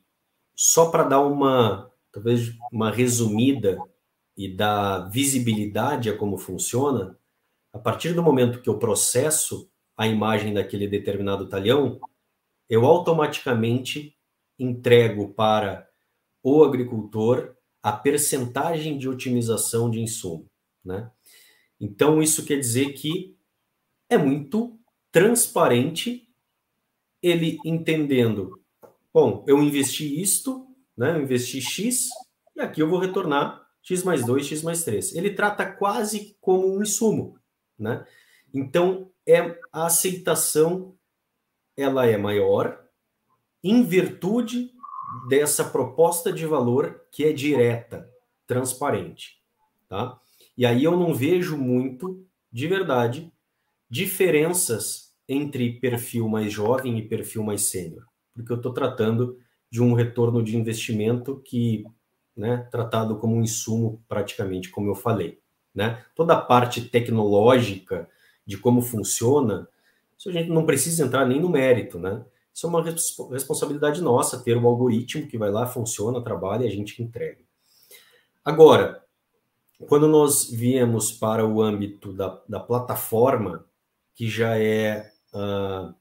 [0.52, 3.78] só para dar uma, talvez uma resumida
[4.36, 7.16] e dar visibilidade a como funciona,
[7.72, 12.00] a partir do momento que eu processo a imagem daquele determinado talhão,
[12.68, 14.16] eu automaticamente
[14.58, 15.88] entrego para
[16.42, 20.50] o agricultor a percentagem de otimização de insumo,
[20.84, 21.10] né?
[21.80, 23.36] Então isso quer dizer que
[24.08, 24.78] é muito
[25.12, 26.28] transparente
[27.22, 28.60] ele entendendo,
[29.12, 30.66] bom, eu investi isto,
[30.96, 31.16] né?
[31.16, 32.08] Eu investi X
[32.56, 35.14] e aqui eu vou retornar x mais 2, x mais 3.
[35.14, 37.38] Ele trata quase como um insumo,
[37.78, 38.06] né?
[38.52, 40.94] Então, é a aceitação
[41.76, 42.84] ela é maior
[43.62, 44.70] em virtude
[45.28, 48.08] dessa proposta de valor que é direta,
[48.46, 49.40] transparente,
[49.88, 50.20] tá?
[50.56, 53.32] E aí eu não vejo muito, de verdade,
[53.88, 59.38] diferenças entre perfil mais jovem e perfil mais sênior, porque eu estou tratando
[59.70, 61.84] de um retorno de investimento que
[62.36, 65.40] né, tratado como um insumo praticamente, como eu falei.
[65.74, 66.04] Né?
[66.14, 68.08] Toda a parte tecnológica
[68.46, 69.68] de como funciona,
[70.18, 72.24] isso a gente não precisa entrar nem no mérito, né?
[72.52, 76.70] Isso é uma responsabilidade nossa, ter um algoritmo que vai lá, funciona, trabalha e a
[76.70, 77.42] gente entrega.
[78.44, 79.02] Agora,
[79.88, 83.66] quando nós viemos para o âmbito da, da plataforma,
[84.14, 85.92] que já é uh,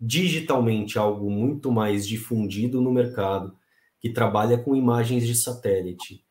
[0.00, 3.56] digitalmente algo muito mais difundido no mercado,
[4.00, 6.24] que trabalha com imagens de satélite.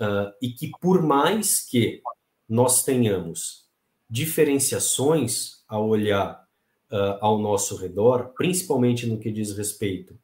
[0.00, 2.02] Uh, e que, por mais que
[2.48, 3.65] nós tenhamos
[4.08, 6.46] diferenciações ao olhar
[6.90, 10.18] uh, ao nosso redor, principalmente no que diz respeito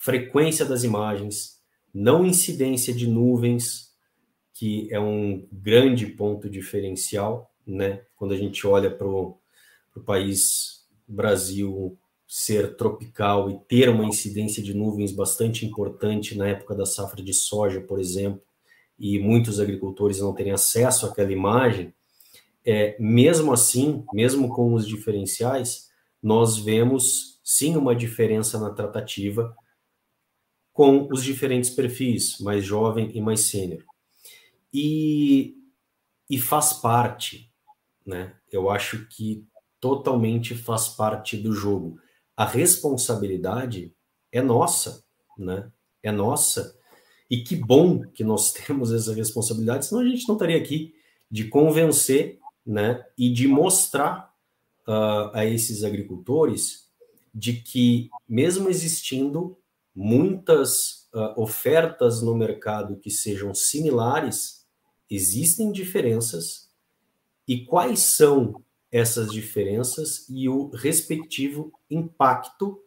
[0.00, 1.60] frequência das imagens,
[1.92, 3.90] não incidência de nuvens,
[4.54, 8.02] que é um grande ponto diferencial, né?
[8.16, 9.38] Quando a gente olha para o
[10.06, 16.86] país Brasil, ser tropical e ter uma incidência de nuvens bastante importante na época da
[16.86, 18.40] safra de soja, por exemplo,
[18.98, 21.92] e muitos agricultores não terem acesso àquela imagem,
[22.64, 25.88] é, mesmo assim, mesmo com os diferenciais,
[26.22, 29.56] nós vemos sim uma diferença na tratativa
[30.72, 33.84] com os diferentes perfis, mais jovem e mais sênior.
[34.72, 35.56] E,
[36.28, 37.52] e faz parte,
[38.06, 38.34] né?
[38.52, 39.46] Eu acho que
[39.80, 41.98] totalmente faz parte do jogo
[42.40, 43.94] a responsabilidade
[44.32, 45.04] é nossa,
[45.36, 45.70] né?
[46.02, 46.74] É nossa.
[47.28, 50.94] E que bom que nós temos essa responsabilidade, senão a gente não estaria aqui
[51.30, 53.04] de convencer, né?
[53.16, 54.32] E de mostrar
[54.86, 56.88] uh, a esses agricultores
[57.34, 59.56] de que, mesmo existindo
[59.94, 64.66] muitas uh, ofertas no mercado que sejam similares,
[65.08, 66.68] existem diferenças
[67.46, 72.80] e quais são essas diferenças e o respectivo impacto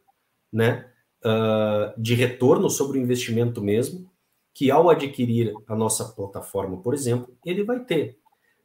[0.52, 0.90] né,
[1.24, 4.10] uh, de retorno sobre o investimento mesmo,
[4.54, 8.20] que ao adquirir a nossa plataforma, por exemplo, ele vai ter.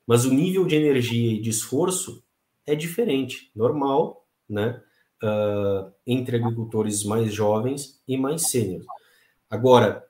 [0.09, 2.25] Mas o nível de energia e de esforço
[2.67, 4.83] é diferente, normal, né?
[5.23, 8.87] Uh, entre agricultores mais jovens e mais sêniores.
[9.51, 10.03] Agora,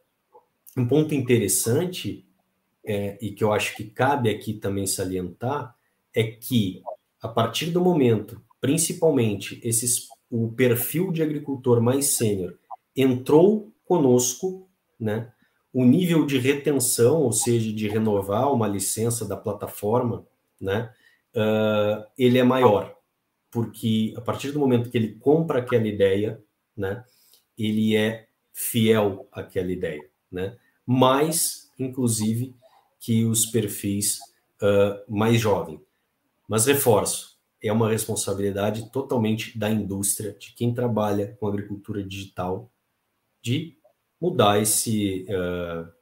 [0.77, 2.25] um ponto interessante,
[2.85, 5.75] é, e que eu acho que cabe aqui também salientar,
[6.15, 6.81] é que
[7.21, 12.57] a partir do momento, principalmente esses, o perfil de agricultor mais sênior
[12.95, 14.69] entrou conosco,
[15.01, 15.33] né?
[15.79, 20.27] O nível de retenção, ou seja, de renovar uma licença da plataforma,
[20.61, 20.93] né?
[21.33, 22.97] Uh, ele é maior,
[23.49, 26.43] porque a partir do momento que ele compra aquela ideia,
[26.77, 27.05] né?
[27.57, 30.59] Ele é fiel àquela ideia, né?
[30.85, 32.57] Mais, inclusive,
[32.99, 34.19] que os perfis
[34.61, 35.79] uh, mais jovens.
[36.49, 42.69] Mas reforço, é uma responsabilidade totalmente da indústria, de quem trabalha com agricultura digital,
[43.41, 43.78] de
[44.21, 45.27] mudar esse.
[45.29, 45.99] Uh,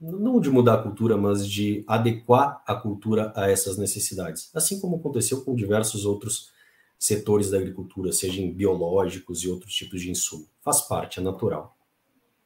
[0.00, 4.50] não de mudar a cultura, mas de adequar a cultura a essas necessidades.
[4.52, 6.50] Assim como aconteceu com diversos outros
[6.98, 10.46] setores da agricultura, sejam biológicos e outros tipos de insumo.
[10.60, 11.76] Faz parte, é natural.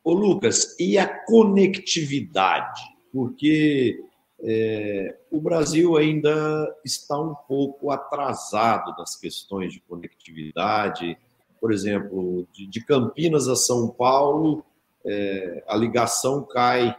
[0.05, 2.81] Ô Lucas, e a conectividade?
[3.13, 3.99] Porque
[4.41, 11.19] é, o Brasil ainda está um pouco atrasado nas questões de conectividade.
[11.61, 14.65] Por exemplo, de, de Campinas a São Paulo,
[15.07, 16.95] é, a ligação cai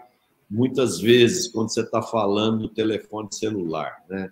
[0.50, 4.04] muitas vezes quando você está falando do telefone celular.
[4.10, 4.32] Né?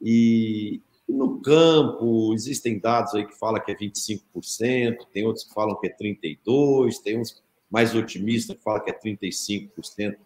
[0.00, 5.78] E no campo, existem dados aí que falam que é 25%, tem outros que falam
[5.78, 10.16] que é 32%, tem uns mais otimistas que falam que é 35%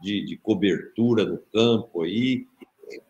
[0.00, 2.46] de, de cobertura no campo aí.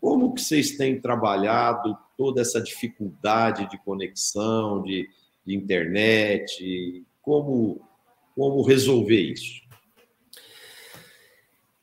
[0.01, 5.09] Como que vocês têm trabalhado toda essa dificuldade de conexão, de,
[5.47, 7.05] de internet?
[7.23, 7.81] Como,
[8.35, 9.61] como resolver isso?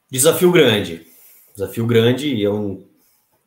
[0.09, 1.05] Desafio grande.
[1.53, 2.87] Desafio grande e é um,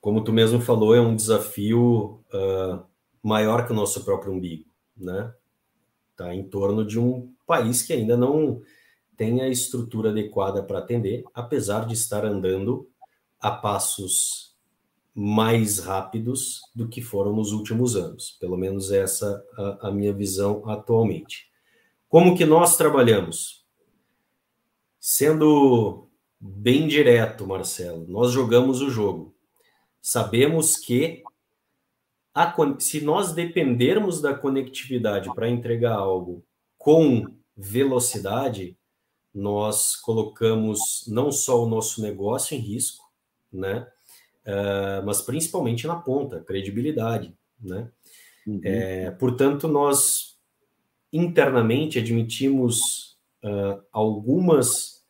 [0.01, 2.82] como tu mesmo falou, é um desafio uh,
[3.22, 4.64] maior que o nosso próprio umbigo,
[4.96, 5.32] né?
[6.16, 8.62] Tá em torno de um país que ainda não
[9.16, 12.88] tem a estrutura adequada para atender, apesar de estar andando
[13.38, 14.57] a passos
[15.14, 18.36] mais rápidos do que foram nos últimos anos.
[18.40, 21.49] Pelo menos essa a, a minha visão atualmente.
[22.11, 23.64] Como que nós trabalhamos?
[24.98, 26.08] Sendo
[26.40, 29.32] bem direto, Marcelo, nós jogamos o jogo.
[30.02, 31.22] Sabemos que
[32.34, 36.44] a, se nós dependermos da conectividade para entregar algo
[36.76, 38.76] com velocidade,
[39.32, 43.08] nós colocamos não só o nosso negócio em risco,
[43.52, 43.86] né,
[44.46, 47.88] uh, mas principalmente na ponta, credibilidade, né.
[48.44, 48.61] Uhum.
[48.64, 50.29] É, portanto, nós
[51.12, 55.04] internamente admitimos uh, algumas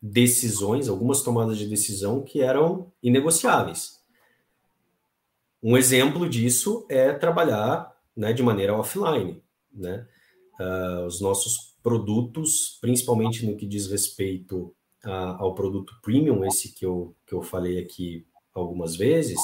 [0.00, 3.96] decisões, algumas tomadas de decisão que eram inegociáveis.
[5.62, 9.42] Um exemplo disso é trabalhar né, de maneira offline.
[9.72, 10.06] Né?
[10.60, 16.84] Uh, os nossos produtos, principalmente no que diz respeito a, ao produto premium, esse que
[16.84, 19.40] eu, que eu falei aqui algumas vezes,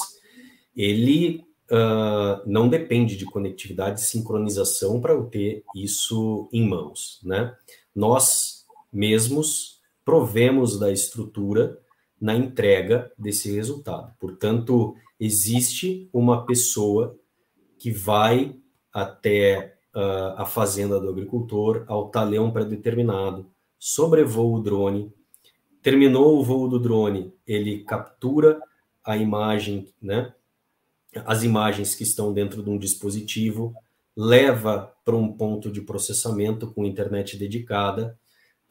[0.75, 7.19] ele uh, não depende de conectividade e sincronização para eu ter isso em mãos.
[7.23, 7.55] Né?
[7.95, 11.79] Nós mesmos provemos da estrutura
[12.21, 14.13] na entrega desse resultado.
[14.19, 17.17] Portanto, existe uma pessoa
[17.79, 18.55] que vai
[18.93, 23.49] até uh, a fazenda do agricultor ao talhão pré-determinado,
[23.79, 25.11] sobrevoa o drone,
[25.81, 28.61] terminou o voo do drone, ele captura
[29.03, 30.33] a imagem, né,
[31.25, 33.73] as imagens que estão dentro de um dispositivo,
[34.15, 38.17] leva para um ponto de processamento com internet dedicada,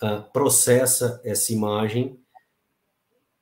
[0.03, 2.19] uh, processa essa imagem,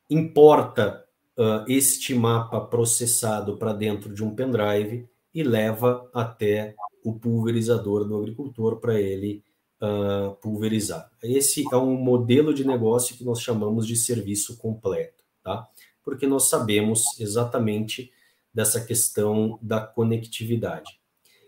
[0.09, 1.05] importa
[1.37, 6.75] uh, este mapa processado para dentro de um pendrive e leva até
[7.05, 9.43] o pulverizador do agricultor para ele
[9.81, 11.11] uh, pulverizar.
[11.23, 15.69] Esse é um modelo de negócio que nós chamamos de serviço completo, tá?
[16.03, 18.11] Porque nós sabemos exatamente
[18.53, 21.01] dessa questão da conectividade.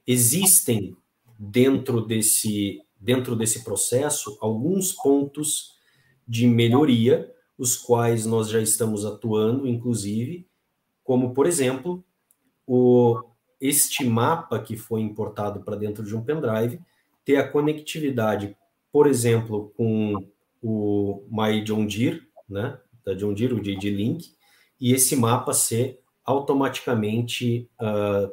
[0.06, 0.96] Existem
[1.38, 5.72] dentro desse dentro desse processo alguns pontos
[6.26, 7.28] de melhoria,
[7.58, 10.46] os quais nós já estamos atuando, inclusive,
[11.02, 12.04] como por exemplo,
[12.66, 13.20] o
[13.60, 16.80] este mapa que foi importado para dentro de um pendrive
[17.24, 18.56] ter a conectividade,
[18.90, 20.16] por exemplo, com
[20.60, 24.32] o My John Deere, né, da John Deere, o JD Link,
[24.80, 28.28] e esse mapa ser automaticamente uh,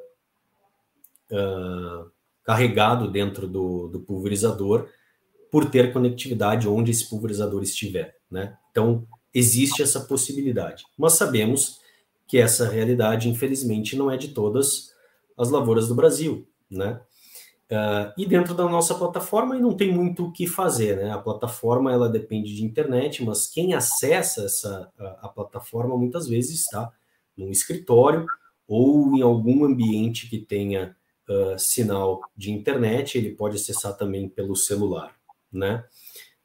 [1.35, 2.11] uh,
[2.43, 4.87] carregado dentro do, do, pulverizador
[5.51, 8.57] por ter conectividade onde esse pulverizador estiver, né?
[8.71, 10.83] Então, existe essa possibilidade.
[10.97, 11.79] Mas sabemos
[12.27, 14.93] que essa realidade, infelizmente, não é de todas
[15.37, 17.01] as lavouras do Brasil, né?
[17.71, 21.11] Uh, e dentro da nossa plataforma não tem muito o que fazer, né?
[21.11, 26.61] A plataforma ela depende de internet, mas quem acessa essa a, a plataforma muitas vezes
[26.61, 26.91] está
[27.39, 28.25] num escritório
[28.67, 30.95] ou em algum ambiente que tenha
[31.27, 33.17] uh, sinal de internet.
[33.17, 35.15] Ele pode acessar também pelo celular,
[35.51, 35.83] né?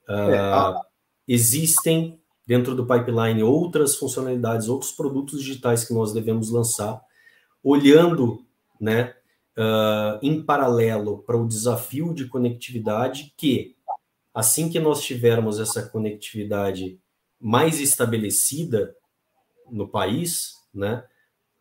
[0.08, 0.80] Uh, é, a...
[1.26, 7.00] Existem dentro do pipeline outras funcionalidades, outros produtos digitais que nós devemos lançar,
[7.62, 8.44] olhando,
[8.80, 9.14] né?
[9.56, 13.76] uh, em paralelo para o desafio de conectividade, que
[14.32, 16.98] assim que nós tivermos essa conectividade
[17.40, 18.94] mais estabelecida
[19.70, 21.04] no país, né,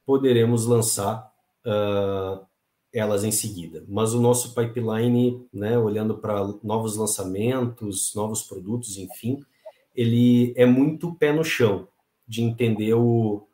[0.06, 1.32] poderemos lançar
[1.66, 2.46] uh,
[2.94, 3.84] elas em seguida.
[3.88, 9.40] Mas o nosso pipeline, né, olhando para novos lançamentos, novos produtos, enfim,
[9.96, 11.88] ele é muito pé no chão
[12.28, 13.48] de entender o,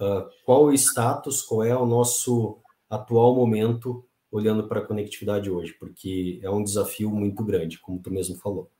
[0.00, 2.58] uh, qual o status, qual é o nosso
[2.88, 8.10] atual momento olhando para a conectividade hoje, porque é um desafio muito grande, como tu
[8.10, 8.70] mesmo falou.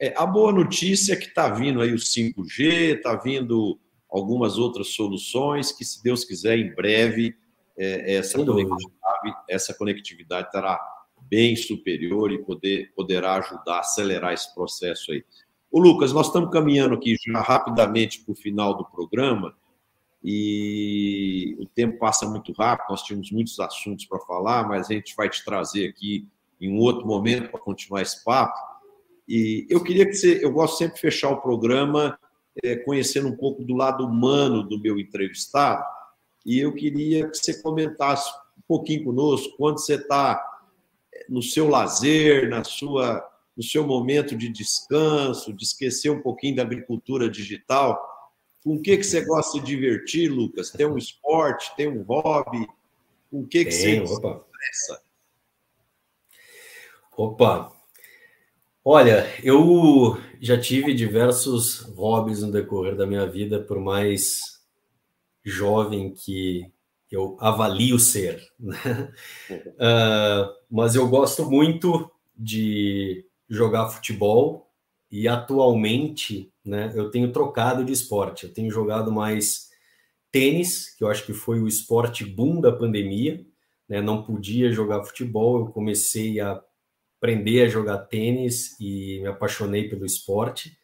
[0.00, 3.78] É, a boa notícia é que está vindo aí o 5G, está vindo
[4.14, 7.34] algumas outras soluções que, se Deus quiser, em breve
[7.76, 10.80] é, essa, conectividade, essa conectividade estará
[11.22, 15.24] bem superior e poder, poderá ajudar a acelerar esse processo aí.
[15.68, 19.52] O Lucas, nós estamos caminhando aqui já rapidamente para o final do programa
[20.22, 25.12] e o tempo passa muito rápido, nós tínhamos muitos assuntos para falar, mas a gente
[25.16, 26.28] vai te trazer aqui
[26.60, 28.56] em um outro momento para continuar esse papo.
[29.28, 32.16] E eu queria que você, eu gosto sempre de fechar o programa
[32.62, 35.84] é, conhecendo um pouco do lado humano do meu entrevistado,
[36.44, 40.42] e eu queria que você comentasse um pouquinho conosco quando você está
[41.12, 43.26] é, no seu lazer, na sua,
[43.56, 48.14] no seu momento de descanso, de esquecer um pouquinho da agricultura digital
[48.64, 50.70] com o que, que você gosta de divertir, Lucas?
[50.70, 52.66] Tem um esporte, tem um hobby?
[53.30, 54.42] Com o que, que você opa.
[57.16, 57.73] Opa!
[58.86, 64.62] Olha, eu já tive diversos hobbies no decorrer da minha vida, por mais
[65.42, 66.70] jovem que
[67.10, 68.46] eu avalio ser.
[68.60, 69.10] Né?
[69.50, 74.70] Uh, mas eu gosto muito de jogar futebol
[75.10, 78.44] e atualmente né, eu tenho trocado de esporte.
[78.44, 79.70] Eu tenho jogado mais
[80.30, 83.46] tênis, que eu acho que foi o esporte boom da pandemia.
[83.88, 86.62] Né, não podia jogar futebol, eu comecei a
[87.24, 90.76] aprender a jogar tênis e me apaixonei pelo esporte.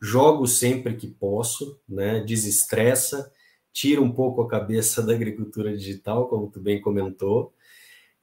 [0.00, 3.32] Jogo sempre que posso, né, desestressa,
[3.72, 7.54] tira um pouco a cabeça da agricultura digital, como tu bem comentou.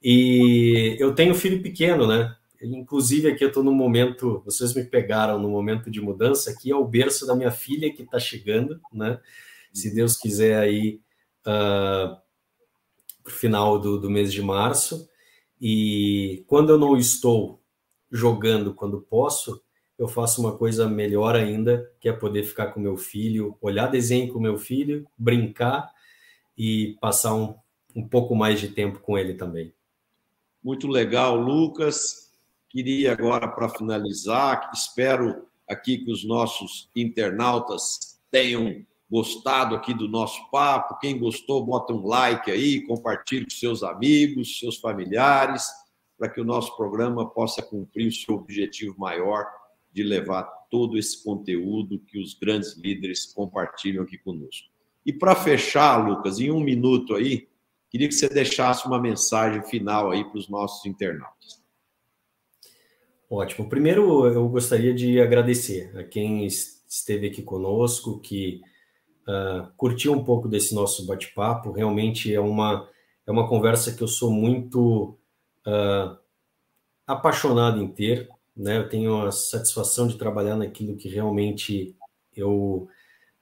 [0.00, 2.36] E eu tenho filho pequeno, né?
[2.62, 6.76] Inclusive, aqui eu estou no momento, vocês me pegaram no momento de mudança, aqui é
[6.76, 9.18] o berço da minha filha que está chegando, né?
[9.72, 11.00] Se Deus quiser, aí,
[11.44, 12.16] uh,
[13.28, 15.08] final do, do mês de março.
[15.60, 17.60] E quando eu não estou
[18.10, 19.62] jogando, quando posso,
[19.98, 24.32] eu faço uma coisa melhor ainda, que é poder ficar com meu filho, olhar desenho
[24.32, 25.90] com meu filho, brincar
[26.56, 27.54] e passar um,
[27.94, 29.72] um pouco mais de tempo com ele também.
[30.62, 32.32] Muito legal, Lucas.
[32.68, 40.50] Queria agora, para finalizar, espero aqui que os nossos internautas tenham gostado aqui do nosso
[40.50, 40.98] papo.
[40.98, 45.66] Quem gostou, bota um like aí, compartilhe com seus amigos, seus familiares,
[46.18, 49.46] para que o nosso programa possa cumprir o seu objetivo maior
[49.92, 54.68] de levar todo esse conteúdo que os grandes líderes compartilham aqui conosco.
[55.04, 57.48] E para fechar, Lucas, em um minuto aí,
[57.96, 61.64] Queria que você deixasse uma mensagem final aí para os nossos internautas.
[63.30, 63.68] Ótimo.
[63.68, 68.60] Primeiro, eu gostaria de agradecer a quem esteve aqui conosco, que
[69.26, 71.72] uh, curtiu um pouco desse nosso bate-papo.
[71.72, 72.88] Realmente é uma,
[73.26, 75.18] é uma conversa que eu sou muito
[75.66, 76.16] uh,
[77.06, 78.28] apaixonado em ter.
[78.56, 78.78] Né?
[78.78, 81.96] Eu tenho a satisfação de trabalhar naquilo que realmente
[82.34, 82.88] eu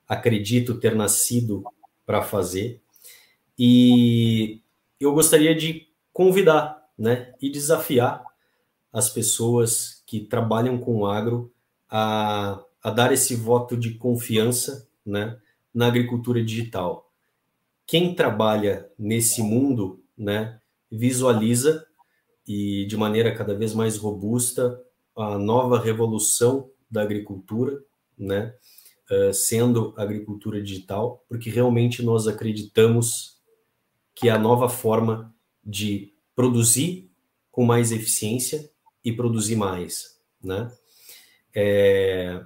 [0.08, 1.64] acredito ter nascido
[2.04, 2.80] para fazer.
[3.58, 4.60] E
[5.00, 8.24] eu gostaria de convidar né, e desafiar
[8.92, 11.52] as pessoas que trabalham com o agro
[11.90, 15.36] a, a dar esse voto de confiança né,
[15.74, 17.10] na agricultura digital.
[17.86, 20.60] Quem trabalha nesse mundo né,
[20.90, 21.86] visualiza
[22.46, 24.80] e de maneira cada vez mais robusta
[25.16, 27.82] a nova revolução da agricultura,
[28.16, 28.54] né,
[29.32, 33.38] sendo agricultura digital, porque realmente nós acreditamos
[34.14, 37.10] que é a nova forma de produzir
[37.50, 38.70] com mais eficiência
[39.04, 40.72] e produzir mais, né?
[41.54, 42.44] É,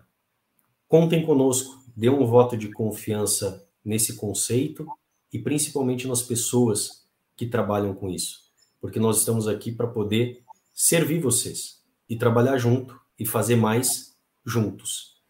[0.87, 4.86] contem conosco, dê um voto de confiança nesse conceito
[5.32, 7.05] e principalmente nas pessoas
[7.36, 12.96] que trabalham com isso, porque nós estamos aqui para poder servir vocês e trabalhar junto
[13.18, 15.20] e fazer mais juntos.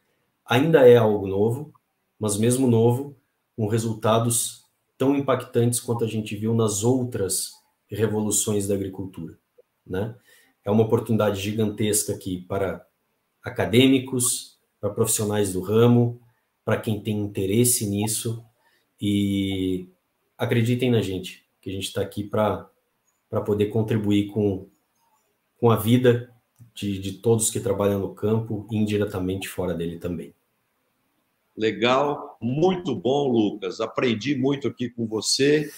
[0.44, 1.72] Ainda é algo novo,
[2.20, 3.16] mas mesmo novo,
[3.56, 4.66] com resultados
[4.98, 7.52] tão impactantes quanto a gente viu nas outras
[7.88, 9.38] revoluções da agricultura,
[9.86, 10.14] né?
[10.62, 12.86] É uma oportunidade gigantesca aqui para
[13.42, 16.20] acadêmicos, para profissionais do ramo,
[16.68, 18.44] para quem tem interesse nisso.
[19.00, 19.88] E
[20.36, 22.70] acreditem na gente, que a gente está aqui para
[23.46, 24.68] poder contribuir com,
[25.58, 26.30] com a vida
[26.74, 30.34] de, de todos que trabalham no campo e indiretamente fora dele também.
[31.56, 33.80] Legal, muito bom, Lucas.
[33.80, 35.70] Aprendi muito aqui com você,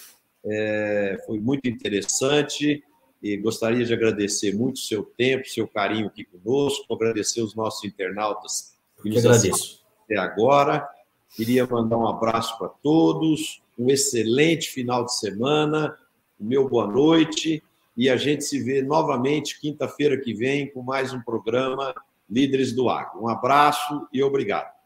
[0.45, 2.83] é, foi muito interessante
[3.23, 7.85] e gostaria de agradecer muito o seu tempo, seu carinho aqui conosco, agradecer os nossos
[7.85, 8.75] internautas.
[9.01, 9.80] Que nos assistiram
[10.11, 10.89] até agora.
[11.37, 15.97] Queria mandar um abraço para todos, um excelente final de semana,
[16.39, 17.63] o meu boa noite
[17.97, 21.95] e a gente se vê novamente quinta-feira que vem com mais um programa
[22.29, 23.23] Líderes do Agro.
[23.23, 24.80] Um abraço e obrigado.